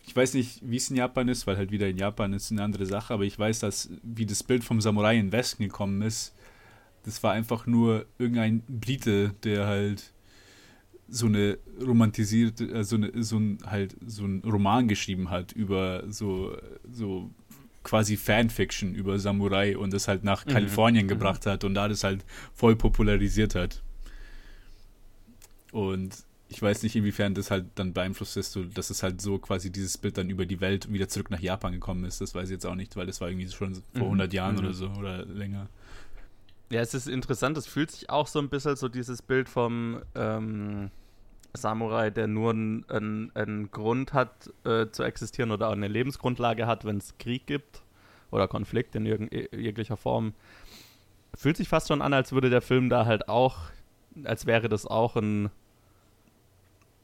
[0.09, 2.63] ich weiß nicht, wie es in Japan ist, weil halt wieder in Japan ist eine
[2.63, 6.35] andere Sache, aber ich weiß, dass wie das Bild vom Samurai in Westen gekommen ist,
[7.05, 10.13] das war einfach nur irgendein Brite, der halt
[11.09, 16.05] so eine romantisierte, äh, so, eine, so ein halt so ein Roman geschrieben hat über
[16.09, 16.57] so,
[16.91, 17.31] so
[17.89, 20.51] quasi Fanfiction über Samurai und das halt nach mhm.
[20.51, 21.09] Kalifornien mhm.
[21.09, 22.23] gebracht hat und da das halt
[22.53, 23.83] voll popularisiert hat.
[25.73, 26.15] Und
[26.51, 29.71] ich weiß nicht, inwiefern das halt dann beeinflusst ist, so, dass es halt so quasi
[29.73, 32.21] dieses Bild dann über die Welt wieder zurück nach Japan gekommen ist.
[32.21, 34.37] Das weiß ich jetzt auch nicht, weil das war irgendwie schon vor 100 mhm.
[34.37, 34.61] Jahren mhm.
[34.61, 35.69] oder so oder länger.
[36.71, 40.03] Ja, es ist interessant, es fühlt sich auch so ein bisschen so dieses Bild vom
[40.15, 40.91] ähm,
[41.55, 46.99] Samurai, der nur einen Grund hat äh, zu existieren oder auch eine Lebensgrundlage hat, wenn
[46.99, 47.83] es Krieg gibt
[48.31, 50.35] oder Konflikt in jeglicher Form.
[51.35, 53.59] Fühlt sich fast schon an, als würde der Film da halt auch,
[54.25, 55.51] als wäre das auch ein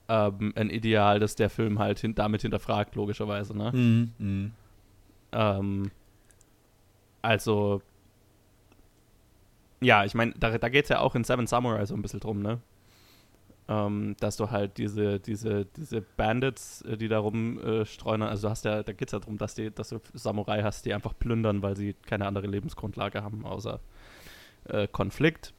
[0.08, 3.72] ähm, ein Ideal, das der Film halt hin damit hinterfragt, logischerweise, ne?
[3.72, 4.50] Mhm, mh.
[5.32, 5.90] ähm,
[7.22, 7.80] also,
[9.80, 12.20] ja, ich meine, da, da geht es ja auch in Seven Samurai so ein bisschen
[12.20, 12.60] drum, ne?
[13.66, 18.66] Ähm, dass du halt diese, diese, diese Bandits, äh, die da rumstreuen, äh, also hast
[18.66, 21.62] ja, da geht es ja darum, dass, die, dass du Samurai hast, die einfach plündern,
[21.62, 23.80] weil sie keine andere Lebensgrundlage haben, außer
[24.64, 25.54] äh, Konflikt.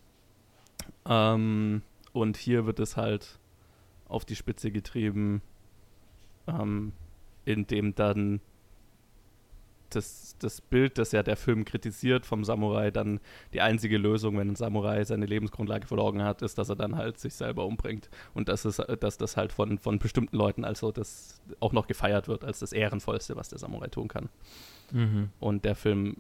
[1.08, 1.82] Ähm,
[2.14, 3.40] und hier wird es halt
[4.08, 5.42] auf die Spitze getrieben,
[6.48, 6.94] ähm,
[7.44, 8.40] indem dann
[9.90, 13.20] das, das Bild, das ja der Film kritisiert vom Samurai, dann
[13.54, 17.20] die einzige Lösung, wenn ein Samurai seine Lebensgrundlage verloren hat, ist, dass er dann halt
[17.20, 18.10] sich selber umbringt.
[18.34, 22.28] Und dass, es, dass das halt von, von bestimmten Leuten also das auch noch gefeiert
[22.28, 24.30] wird als das Ehrenvollste, was der Samurai tun kann.
[24.92, 25.30] Mhm.
[25.40, 26.18] Und der Film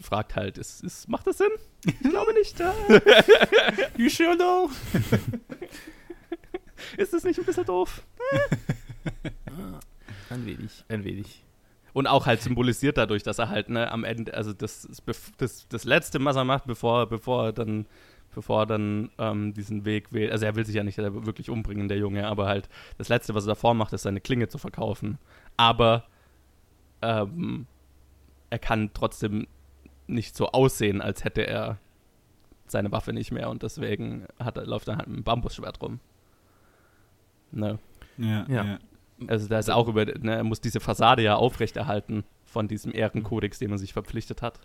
[0.00, 1.50] fragt halt, ist, ist, macht das Sinn?
[1.84, 2.58] Ich glaube nicht.
[3.96, 4.70] you sure know?
[6.96, 8.02] Ist das nicht ein bisschen doof?
[10.30, 11.44] ein wenig, ein wenig.
[11.92, 14.88] Und auch halt symbolisiert dadurch, dass er halt ne, am Ende, also das,
[15.36, 17.86] das, das Letzte, was er macht, bevor, bevor er dann,
[18.34, 21.88] bevor er dann ähm, diesen Weg wählt, also er will sich ja nicht wirklich umbringen,
[21.88, 25.18] der Junge, aber halt das Letzte, was er davor macht, ist seine Klinge zu verkaufen.
[25.58, 26.04] Aber
[27.02, 27.66] ähm,
[28.48, 29.46] er kann trotzdem
[30.06, 31.78] nicht so aussehen, als hätte er
[32.66, 36.00] seine Waffe nicht mehr und deswegen hat, läuft er halt mit einem Bambusschwert rum.
[37.50, 37.78] Ne?
[38.16, 38.64] Ja, ja.
[38.64, 38.78] ja.
[39.28, 43.58] Also da ist auch über, ne, er muss diese Fassade ja aufrechterhalten von diesem Ehrenkodex,
[43.58, 44.60] den man sich verpflichtet hat.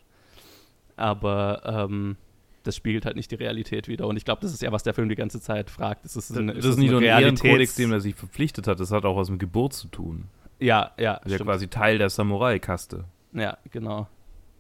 [0.96, 2.18] Aber ähm,
[2.64, 4.08] das spiegelt halt nicht die Realität wieder.
[4.08, 6.04] Und ich glaube, das ist ja, was der Film die ganze Zeit fragt.
[6.04, 8.80] Das ist, ein, das ist, ist nicht nur ein Ehrenkodex, dem er sich verpflichtet hat,
[8.80, 10.26] das hat auch was mit Geburt zu tun.
[10.60, 11.20] Ja, ja.
[11.24, 13.06] Das ist ja quasi Teil der Samurai-Kaste.
[13.34, 14.08] Ja, genau.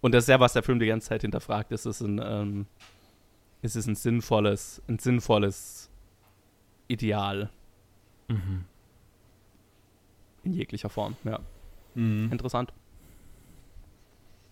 [0.01, 1.71] Und das ist ja, was der Film die ganze Zeit hinterfragt.
[1.71, 2.65] Ist es ein, ähm,
[3.61, 5.89] ist es ein sinnvolles, ein sinnvolles
[6.87, 7.49] Ideal?
[8.27, 8.65] Mhm.
[10.47, 11.39] In jeglicher Form, ja.
[11.95, 12.29] Mhm.
[12.31, 12.71] Interessant.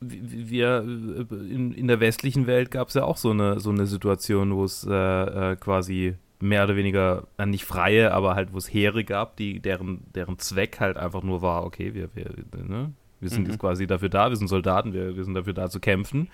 [0.02, 4.54] Wir, in, in der westlichen Welt gab es ja auch so eine, so eine Situation,
[4.54, 8.74] wo es äh, äh, quasi mehr oder weniger, äh, nicht freie, aber halt, wo es
[8.74, 12.26] Heere gab, die, deren, deren Zweck halt einfach nur war, okay, wir, wir,
[12.62, 12.92] ne?
[13.22, 13.52] wir sind mhm.
[13.52, 16.28] jetzt quasi dafür da, wir sind Soldaten, wir, wir sind dafür da zu kämpfen.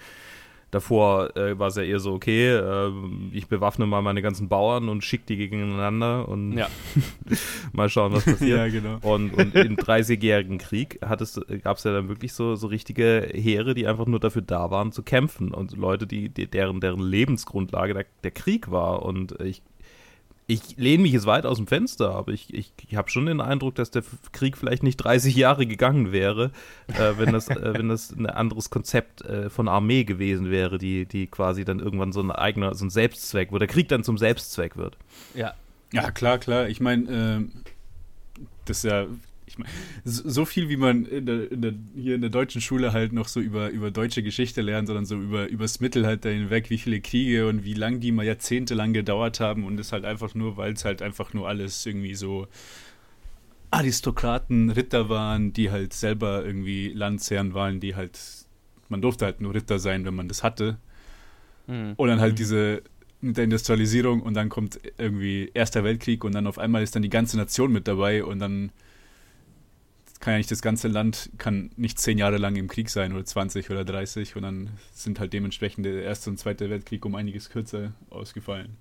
[0.72, 2.92] Davor äh, war es ja eher so, okay, äh,
[3.34, 6.68] ich bewaffne mal meine ganzen Bauern und schicke die gegeneinander und ja.
[7.74, 8.58] mal schauen, was passiert.
[8.58, 8.98] ja, genau.
[9.02, 13.86] Und, und im Dreißigjährigen Krieg gab es ja dann wirklich so, so richtige Heere, die
[13.86, 18.06] einfach nur dafür da waren zu kämpfen und Leute, die, die deren, deren Lebensgrundlage der,
[18.24, 19.04] der Krieg war.
[19.04, 19.62] Und ich
[20.48, 23.40] ich lehne mich jetzt weit aus dem Fenster, aber ich, ich, ich habe schon den
[23.40, 26.52] Eindruck, dass der Krieg vielleicht nicht 30 Jahre gegangen wäre,
[26.88, 31.06] äh, wenn, das, äh, wenn das ein anderes Konzept äh, von Armee gewesen wäre, die,
[31.06, 34.18] die quasi dann irgendwann so ein eigener, so ein Selbstzweck, wo der Krieg dann zum
[34.18, 34.98] Selbstzweck wird.
[35.36, 35.54] Ja.
[35.94, 36.70] Ja, klar, klar.
[36.70, 37.52] Ich meine, ähm,
[38.66, 39.08] das ist ja
[39.62, 43.14] meine, so viel wie man in der, in der, hier in der deutschen Schule halt
[43.14, 47.02] noch so über, über deutsche Geschichte lernt, sondern so über übers Mittelalter hinweg, wie viele
[47.02, 50.74] Kriege und wie lang die mal jahrzehntelang gedauert haben und es halt einfach nur, weil
[50.74, 52.48] es halt einfach nur alles irgendwie so
[53.72, 58.20] Aristokraten, Ritter waren, die halt selber irgendwie Landsherren waren, die halt,
[58.90, 60.78] man durfte halt nur Ritter sein, wenn man das hatte.
[61.68, 61.94] Mhm.
[61.96, 62.38] Und dann halt mhm.
[62.38, 62.84] diese
[63.22, 67.04] mit der Industrialisierung und dann kommt irgendwie Erster Weltkrieg und dann auf einmal ist dann
[67.04, 68.72] die ganze Nation mit dabei und dann
[70.22, 73.26] kann ja nicht das ganze Land, kann nicht zehn Jahre lang im Krieg sein oder
[73.26, 77.50] 20 oder 30 und dann sind halt dementsprechend der Erste und Zweite Weltkrieg um einiges
[77.50, 78.78] kürzer ausgefallen,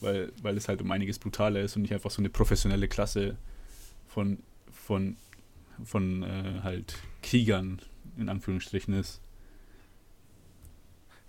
[0.00, 3.36] weil, weil es halt um einiges brutaler ist und nicht einfach so eine professionelle Klasse
[4.08, 4.40] von,
[4.72, 5.16] von,
[5.84, 7.80] von äh, halt Kriegern
[8.18, 9.20] in Anführungsstrichen ist.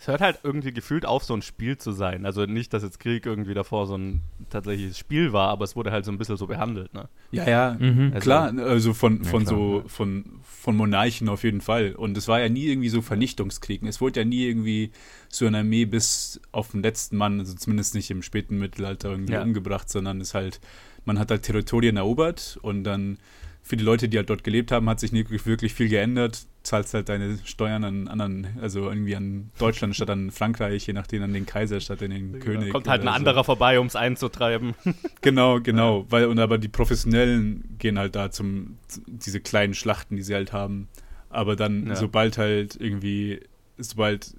[0.02, 2.26] Es hört halt irgendwie gefühlt auf, so ein Spiel zu sein.
[2.26, 5.92] Also nicht, dass jetzt Krieg irgendwie davor so ein tatsächliches Spiel war, aber es wurde
[5.92, 7.08] halt so ein bisschen so behandelt, ne?
[7.30, 8.10] Ja, ja, Mhm.
[8.12, 9.88] Also- klar, also von, Ja, von klar, so, ja.
[9.88, 11.94] von, von Monarchen auf jeden Fall.
[11.94, 13.84] Und es war ja nie irgendwie so Vernichtungskrieg.
[13.84, 14.90] Es wurde ja nie irgendwie
[15.30, 19.34] so eine Armee bis auf den letzten Mann, also zumindest nicht im späten Mittelalter irgendwie
[19.34, 19.44] Ja.
[19.44, 20.60] umgebracht, sondern es halt,
[21.06, 23.20] man hat halt Territorien erobert und dann
[23.64, 26.46] für die Leute, die halt dort gelebt haben, hat sich nicht wirklich viel geändert.
[26.64, 31.24] Zahlst halt deine Steuern an anderen, also irgendwie an Deutschland statt an Frankreich, je nachdem
[31.24, 32.72] an den Kaiser statt an den König.
[32.72, 33.12] Kommt halt ein so.
[33.14, 34.74] anderer vorbei, um es einzutreiben.
[35.22, 36.06] Genau, genau.
[36.10, 40.34] Weil, und aber die Professionellen gehen halt da zum, zu- diese kleinen Schlachten, die sie
[40.34, 40.88] halt haben.
[41.30, 41.96] Aber dann, Ja.
[41.96, 43.40] sobald halt irgendwie,
[43.78, 44.36] sobald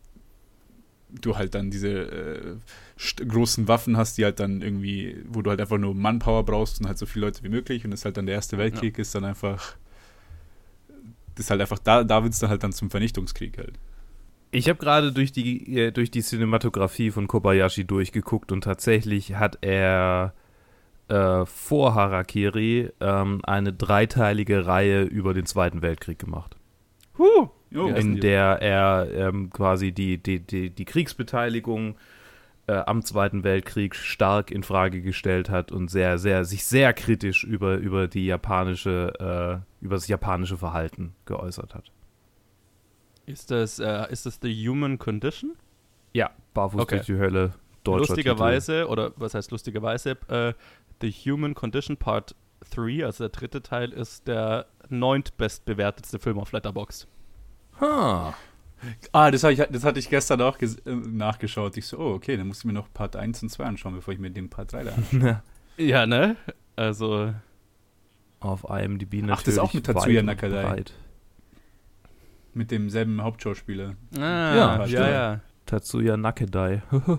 [1.21, 2.57] du halt dann diese äh,
[3.17, 6.87] großen Waffen hast, die halt dann irgendwie, wo du halt einfach nur Manpower brauchst und
[6.87, 9.25] halt so viele Leute wie möglich und es halt dann der Erste Weltkrieg ist, dann
[9.25, 9.77] einfach,
[11.35, 13.79] das ist halt einfach, da, da wird es dann halt dann zum Vernichtungskrieg halt.
[14.51, 19.59] Ich habe gerade durch die, äh, durch die Cinematografie von Kobayashi durchgeguckt und tatsächlich hat
[19.63, 20.35] er
[21.09, 26.57] äh, vor Harakiri ähm, eine dreiteilige Reihe über den Zweiten Weltkrieg gemacht.
[27.19, 27.49] Huh.
[27.71, 31.95] Jo, Ja, in der er ähm, quasi die, die, die, die Kriegsbeteiligung äh,
[32.73, 37.77] am Zweiten Weltkrieg stark in Frage gestellt hat und sehr, sehr, sich sehr kritisch über,
[37.77, 41.91] über die japanische, äh, über das japanische Verhalten geäußert hat.
[43.27, 45.53] Ist das, äh, ist das The Human Condition?
[46.13, 46.97] Ja, barfuß Okay.
[46.97, 47.53] durch die Hölle.
[47.85, 50.53] Deutscher lustigerweise, oder was heißt lustigerweise, äh,
[51.01, 52.37] The Human Condition Part
[52.71, 57.09] 3, also der dritte Teil, ist der neuntbestbewertetste Film auf Letterboxd.
[57.73, 57.85] Titel.
[57.85, 58.35] Ha.
[59.13, 61.77] Ah, das, ich, das hatte ich gestern auch äh, nachgeschaut.
[61.77, 64.13] Ich so, oh, okay, dann muss ich mir noch Part 1 und 2 anschauen, bevor
[64.15, 65.43] ich mir den Part 3 da anschaue.
[65.79, 66.37] Ja, ne?
[66.77, 67.33] Also,
[68.41, 69.31] Auf IMDb natürlich.
[69.33, 70.63] Ach, das ist auch mit Tatsuya Nakadai.
[70.63, 70.93] breit.
[72.53, 73.95] Mit demselben Hauptschauspieler.
[74.17, 75.41] ah, Ja, ja, ja.
[75.65, 76.83] Tatsuya Nakadai.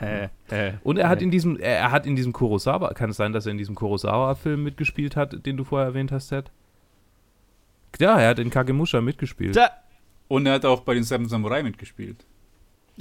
[0.00, 0.74] Hä, hä.
[0.82, 3.46] Und er hat in diesem, er er hat in diesem Kurosawa, kann es sein, dass
[3.46, 6.50] er in diesem Kurosawa-Film mitgespielt hat, den du vorher erwähnt hast, Ted?
[8.00, 9.54] Ja, er hat in Kagemusha mitgespielt.
[9.54, 9.70] Da,
[10.34, 12.26] Und er hat auch bei den Seven Samurai mitgespielt.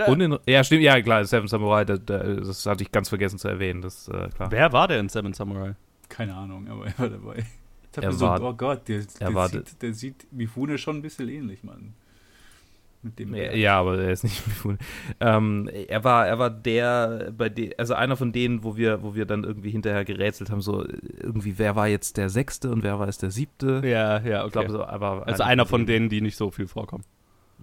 [0.08, 3.38] Und in, ja, stimmt, ja, klar, Seven Samurai, da, da, das hatte ich ganz vergessen
[3.40, 4.52] zu erwähnen, das äh, klar.
[4.52, 5.76] Wer war der in Seven Samurai?
[6.10, 7.38] Keine Ahnung, aber er war dabei.
[7.92, 10.28] Ich hab Er mir so, war- oh Gott, der, er der, war sieht, der sieht
[10.32, 11.94] Mifune schon ein bisschen ähnlich, Mann.
[13.04, 14.78] Mit dem Ja, ja, aber er ist nicht Mifune.
[15.20, 19.14] Ähm, er war, er war der, bei de, also einer von denen, wo wir, wo
[19.14, 20.86] wir dann irgendwie hinterher gerätselt haben, so
[21.20, 23.82] irgendwie, wer war jetzt der Sechste und wer war jetzt der Siebte?
[23.86, 24.46] Ja, ja, okay.
[24.48, 27.04] Ich glaube, so, er war also einer von denen, die nicht so viel vorkommen.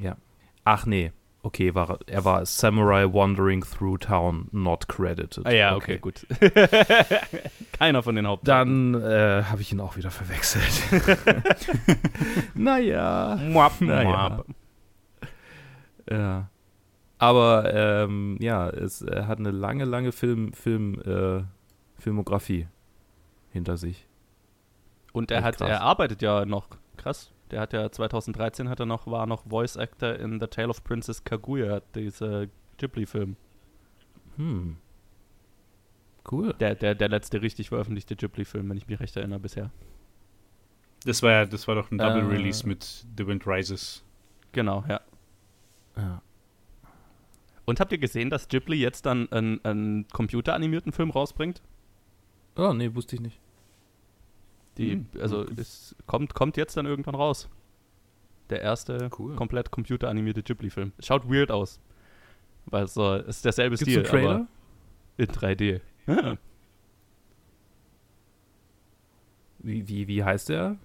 [0.00, 0.16] Ja.
[0.64, 5.44] Ach nee, okay, war, er- war Samurai Wandering Through Town, not credited.
[5.44, 6.26] Ah ja, okay, gut.
[7.72, 8.46] Keiner von den Haupt.
[8.48, 10.82] Dann äh, habe ich ihn auch wieder verwechselt.
[12.54, 13.36] naja.
[13.36, 14.28] Mwap, Naja.
[14.28, 14.46] mwap.
[16.10, 16.48] Ja.
[17.18, 21.42] Aber ähm, ja, es er hat eine lange, lange Film, Film, äh,
[22.00, 22.66] Filmografie
[23.50, 24.06] hinter sich.
[25.12, 25.68] Und er Echt hat, krass.
[25.68, 27.30] er arbeitet ja noch, krass.
[27.50, 30.84] Der hat ja 2013 hat er noch, war noch Voice Actor in The Tale of
[30.84, 32.46] Princess Kaguya, dieser
[32.78, 33.36] Ghibli-Film.
[34.36, 34.76] Hm.
[36.30, 36.54] Cool.
[36.60, 39.70] Der, der, der letzte richtig veröffentlichte Ghibli-Film, wenn ich mich recht erinnere bisher.
[41.04, 42.36] Das war ja, das war doch ein Double Äh.
[42.36, 44.04] Release mit The Wind Rises.
[44.52, 45.00] Genau, ja.
[45.96, 46.22] Ja.
[47.64, 51.62] Und habt ihr gesehen, dass Ghibli jetzt dann einen, einen computeranimierten Film rausbringt?
[52.56, 53.40] Oh, nee, wusste ich nicht.
[54.78, 55.06] Die, Hm.
[55.20, 57.48] also es kommt, kommt jetzt dann irgendwann raus.
[58.50, 59.36] Der erste Cool.
[59.36, 60.92] komplett computeranimierte Ghibli-Film.
[61.00, 61.80] Schaut weird aus.
[62.66, 64.46] Weil so, es ist derselbe Gibt's Stil, einen Trailer?
[65.16, 65.80] in 3D.
[66.06, 66.36] Ja.
[69.58, 70.76] Wie, wie, wie heißt der?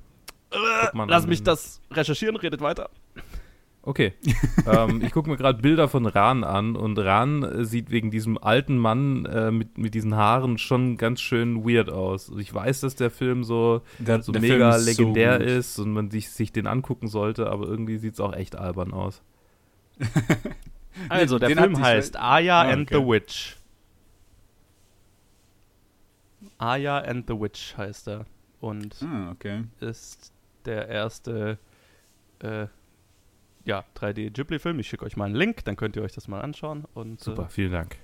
[0.93, 2.89] Man Lass mich das recherchieren, redet weiter.
[3.87, 4.13] Okay.
[4.65, 8.37] ähm, ich gucke mir gerade Bilder von Ran an und Ran äh, sieht wegen diesem
[8.37, 12.31] alten Mann äh, mit, mit diesen Haaren schon ganz schön weird aus.
[12.39, 15.47] Ich weiß, dass der Film so, Der, so der mega Film ist so legendär gut.
[15.47, 18.91] ist und man sich, sich den angucken sollte, aber irgendwie sieht es auch echt albern
[18.91, 19.21] aus.
[21.09, 22.95] Also, der den Film heißt seit- Aya Ah, and okay.
[23.03, 23.57] the Witch.
[26.57, 28.25] Aya and the Witch heißt er.
[28.61, 29.65] Und Ah, okay.
[29.81, 30.31] ist
[30.63, 31.59] der erste
[32.39, 32.67] äh,
[33.65, 34.79] ja, 3D Ghibli-Film.
[34.79, 36.85] Ich schicke euch mal einen Link, dann könnt ihr euch das mal anschauen.
[36.93, 37.97] Und, Super, vielen Dank.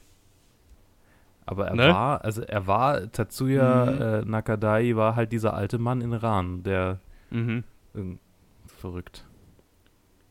[1.46, 1.90] Aber er Ne?
[1.90, 4.02] war, also er war, Tatsuya Mhm.
[4.02, 7.00] äh, Nakadai war halt dieser alte Mann in Ran, der
[7.32, 7.64] Äh, mhm.
[7.94, 8.20] irgend-
[8.68, 9.26] verrückt.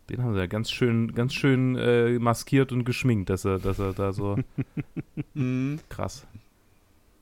[0.08, 3.78] Den haben sie ja ganz schön, ganz schön äh, maskiert und geschminkt, dass er, dass
[3.78, 4.36] er da so
[5.88, 6.26] krass.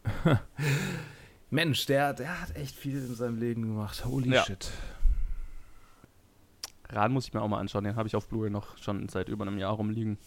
[1.50, 4.04] Mensch, der, der hat echt viel in seinem Leben gemacht.
[4.04, 4.42] Holy Ja.
[4.44, 4.70] shit.
[6.90, 7.84] Ran muss ich mir auch mal anschauen.
[7.84, 10.18] Den habe ich auf Blu-ray noch schon seit über einem Jahr rumliegen.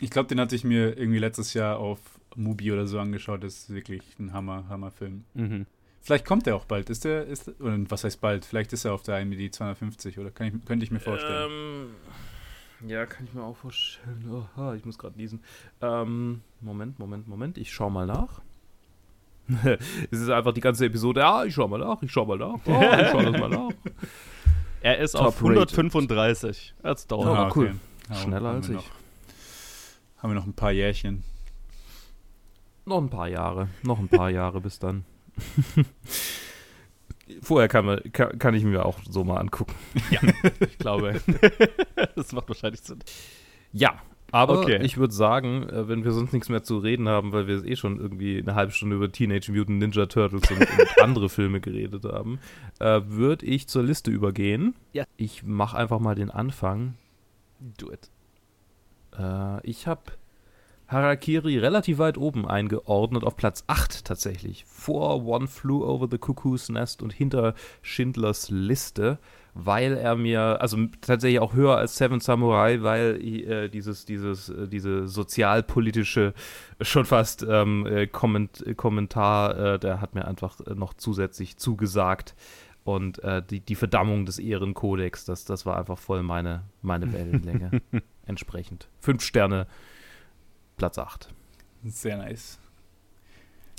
[0.00, 1.98] Ich glaube, den hatte ich mir irgendwie letztes Jahr auf
[2.36, 3.42] Mubi oder so angeschaut.
[3.42, 5.24] Das ist wirklich ein Hammer, Hammer-Film.
[5.34, 5.66] Mhm.
[6.00, 6.90] Vielleicht kommt er auch bald.
[6.90, 8.44] Ist der, ist, oder was heißt bald?
[8.44, 11.88] Vielleicht ist er auf der IMDb 250 oder kann ich, könnte ich mir vorstellen.
[12.82, 14.46] Ähm, ja, kann ich mir auch vorstellen.
[14.56, 15.40] Oha, ich muss gerade lesen.
[15.80, 17.56] Ähm, Moment, Moment, Moment.
[17.56, 18.42] Ich schau mal nach.
[20.10, 21.20] es ist einfach die ganze Episode.
[21.20, 22.60] Ja, ich schau mal nach, ich schau mal nach.
[22.66, 23.70] Oh, ich schau das mal nach.
[24.84, 26.74] Er ist Top auf 135.
[26.82, 27.24] Das dauert.
[27.26, 27.66] Ja, Ah, cool.
[27.68, 27.74] okay.
[28.10, 28.74] Ja, Schneller als ich.
[28.74, 28.84] Noch,
[30.18, 31.24] haben wir noch ein paar Jährchen.
[32.84, 33.68] Noch ein paar Jahre.
[33.82, 35.06] Noch ein paar Jahre bis dann.
[37.40, 39.74] Vorher kann, man, kann, kann ich mir auch so mal angucken.
[40.60, 41.18] Ich glaube.
[42.14, 42.98] das macht wahrscheinlich Sinn.
[43.72, 43.94] Ja,
[44.34, 44.80] aber Okay.
[44.82, 47.76] ich würde sagen, äh, wenn wir sonst nichts mehr zu reden haben, weil wir eh
[47.76, 50.68] schon irgendwie eine halbe Stunde über Teenage Mutant Ninja Turtles und, und
[51.02, 52.38] andere Filme geredet haben,
[52.80, 54.74] äh, würde ich zur Liste übergehen.
[54.92, 55.04] Ja.
[55.16, 56.94] Ich mache einfach mal den Anfang.
[57.78, 58.10] Do it.
[59.18, 60.02] Äh, ich habe
[60.86, 64.64] Harakiri relativ weit oben eingeordnet, auf Platz 8 tatsächlich.
[64.66, 69.18] Vor One Flew Over the Cuckoo's Nest und hinter Schindlers Liste,
[69.54, 74.68] weil er mir, also tatsächlich auch höher als Seven Samurai, weil äh, dieses, dieses, äh,
[74.68, 76.34] diese sozialpolitische,
[76.80, 82.34] schon fast ähm, äh, Komment Kommentar, äh, der hat mir einfach äh, noch zusätzlich zugesagt.
[82.82, 87.80] Und äh, die, die Verdammung des Ehrenkodex, das, das war einfach voll meine, meine Wellenlänge.
[88.26, 88.88] Entsprechend.
[89.00, 89.66] Fünf Sterne,
[90.76, 91.32] Platz 8.
[91.84, 92.58] Sehr nice.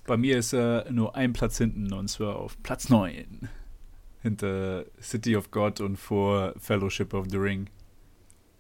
[0.06, 3.50] Bei mir ist er nur ein Platz hinten und zwar auf Platz 9.
[4.22, 7.70] Hinter City of God und vor Fellowship of the Ring.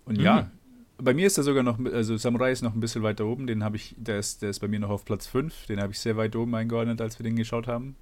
[0.06, 0.52] Und ja,
[0.98, 3.64] bei mir ist er sogar noch, also Samurai ist noch ein bisschen weiter oben, den
[3.64, 6.00] habe ich, der ist, der ist bei mir noch auf Platz 5, den habe ich
[6.00, 7.96] sehr weit oben eingeordnet, als wir den geschaut haben.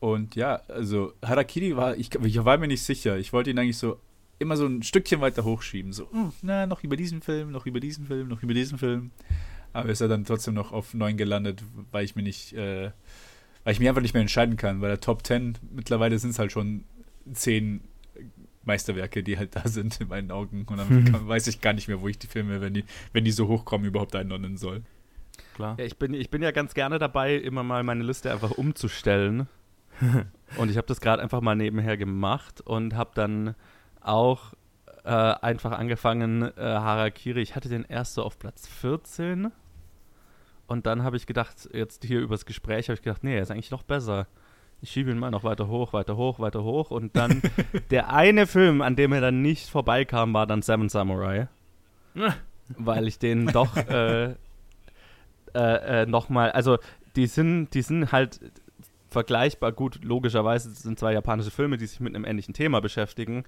[0.00, 3.18] Und ja, also Harakiri war, ich, ich war mir nicht sicher.
[3.18, 4.00] Ich wollte ihn eigentlich so
[4.42, 5.92] immer so ein Stückchen weiter hochschieben.
[5.92, 9.10] So, "Hm, na, noch über diesen Film, noch über diesen Film, noch über diesen Film.
[9.72, 12.90] Aber ist er dann trotzdem noch auf 9 gelandet, weil ich mir nicht, äh,
[13.64, 14.80] weil ich mir einfach nicht mehr entscheiden kann.
[14.80, 16.84] Bei der Top 10 mittlerweile sind es halt schon
[17.32, 17.80] 10
[18.64, 20.66] Meisterwerke, die halt da sind in meinen Augen.
[20.68, 23.24] Und dann kann, weiß ich gar nicht mehr, wo ich die Filme, wenn die, wenn
[23.24, 24.82] die so hochkommen, überhaupt einordnen soll.
[25.54, 25.76] Klar.
[25.78, 29.48] Ja, ich bin, ich bin ja ganz gerne dabei, immer mal meine Liste einfach umzustellen.
[30.56, 33.54] und ich habe das gerade einfach mal nebenher gemacht und habe dann
[34.04, 34.54] auch
[35.04, 37.40] äh, einfach angefangen, äh, Harakiri.
[37.40, 39.50] Ich hatte den erst so auf Platz 14.
[40.66, 43.50] Und dann habe ich gedacht, jetzt hier übers Gespräch, habe ich gedacht, nee, er ist
[43.50, 44.26] eigentlich noch besser.
[44.80, 46.90] Ich schiebe ihn mal noch weiter hoch, weiter hoch, weiter hoch.
[46.90, 47.42] Und dann
[47.90, 51.48] der eine Film, an dem er dann nicht vorbeikam, war dann Seven Samurai.
[52.76, 54.34] weil ich den doch äh, äh,
[55.54, 56.78] äh, nochmal, also
[57.16, 58.40] die sind, die sind halt
[59.10, 63.44] vergleichbar gut, logischerweise sind zwei japanische Filme, die sich mit einem ähnlichen Thema beschäftigen.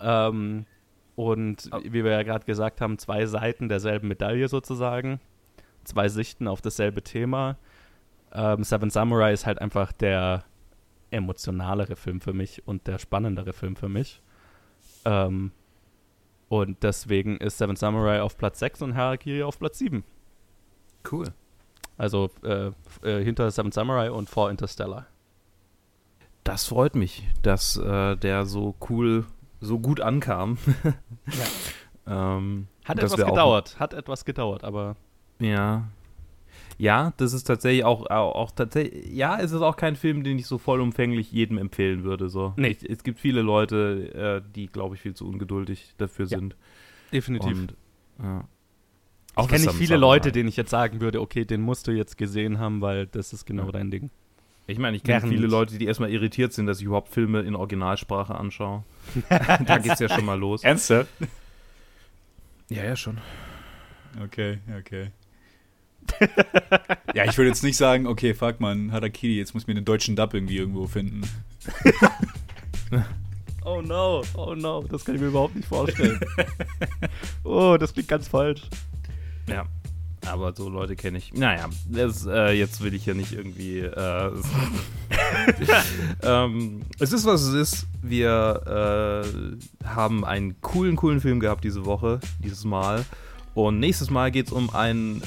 [0.00, 0.66] Ähm,
[1.14, 5.20] und wie wir ja gerade gesagt haben, zwei Seiten derselben Medaille sozusagen.
[5.84, 7.56] Zwei Sichten auf dasselbe Thema.
[8.32, 10.44] Ähm, Seven Samurai ist halt einfach der
[11.10, 14.20] emotionalere Film für mich und der spannendere Film für mich.
[15.04, 15.52] Ähm,
[16.48, 20.04] und deswegen ist Seven Samurai auf Platz 6 und Harakiri auf Platz 7.
[21.10, 21.32] Cool.
[21.96, 22.70] Also äh,
[23.02, 25.06] äh, hinter Seven Samurai und vor Interstellar.
[26.44, 29.24] Das freut mich, dass äh, der so cool,
[29.60, 30.58] so gut ankam.
[32.06, 34.96] ähm, Hat etwas gedauert, hat etwas gedauert, aber
[35.38, 35.88] Ja.
[36.78, 40.46] Ja, das ist tatsächlich auch, auch, tatsächlich, ja, es ist auch kein Film, den ich
[40.46, 42.28] so vollumfänglich jedem empfehlen würde.
[42.28, 42.52] So.
[42.56, 42.70] Nee.
[42.78, 46.54] Es, es gibt viele Leute, äh, die, glaube ich, viel zu ungeduldig dafür Ja, sind.
[47.12, 47.56] definitiv.
[47.58, 47.74] Und,
[48.22, 48.40] ja.
[49.30, 49.96] ich Auch kenne das nicht viele.
[49.98, 53.32] Leute, denen ich jetzt sagen würde, okay, den musst du jetzt gesehen haben, weil das
[53.32, 53.72] ist genau Ja.
[53.72, 54.10] dein Ding.
[54.68, 57.54] Ich meine, ich kenne viele Leute, die erstmal irritiert sind, dass ich überhaupt Filme in
[57.54, 58.84] Originalsprache anschaue.
[59.28, 60.64] da geht's ja schon mal los.
[60.64, 61.10] Ernsthaft?
[62.68, 63.18] Ja, ja, schon.
[64.24, 65.10] Okay, okay.
[67.14, 70.16] ja, ich würde jetzt nicht sagen, okay, fuck man, Harakiri, jetzt muss mir den deutschen
[70.16, 71.22] Dub irgendwie irgendwo finden.
[73.68, 76.20] Oh no, oh no, das kann ich mir überhaupt nicht vorstellen.
[77.42, 78.62] oh, das klingt ganz falsch.
[79.48, 79.66] Ja.
[80.26, 81.32] Aber so Leute kenne ich.
[81.32, 83.80] Naja, das, äh, jetzt will ich ja nicht irgendwie.
[83.80, 84.30] Äh,
[86.22, 87.86] ähm, es ist, was es ist.
[88.02, 93.04] Wir äh, haben einen coolen, coolen Film gehabt diese Woche, dieses Mal.
[93.54, 95.22] Und nächstes Mal geht es um einen.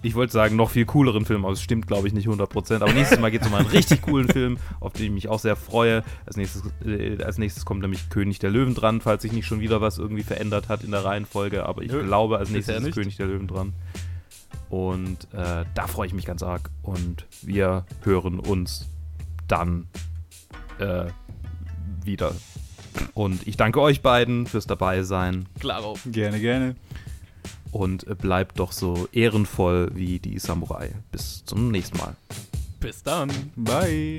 [0.00, 2.82] Ich wollte sagen, noch viel cooleren Film, aber es stimmt, glaube ich, nicht 100%.
[2.82, 5.40] Aber nächstes Mal geht es um einen richtig coolen Film, auf den ich mich auch
[5.40, 6.04] sehr freue.
[6.24, 9.60] Als nächstes, äh, als nächstes kommt nämlich König der Löwen dran, falls sich nicht schon
[9.60, 11.66] wieder was irgendwie verändert hat in der Reihenfolge.
[11.66, 12.94] Aber ich Nö, glaube, als nächstes ist.
[12.94, 13.72] König der Löwen dran.
[14.70, 16.70] Und äh, da freue ich mich ganz arg.
[16.82, 18.86] Und wir hören uns
[19.48, 19.88] dann
[20.78, 21.06] äh,
[22.04, 22.32] wieder.
[23.14, 25.46] Und ich danke euch beiden fürs dabei sein.
[25.58, 25.98] Klaro.
[26.06, 26.76] Gerne, gerne.
[27.70, 30.92] Und bleibt doch so ehrenvoll wie die Samurai.
[31.12, 32.16] Bis zum nächsten Mal.
[32.80, 33.30] Bis dann.
[33.56, 34.18] Bye.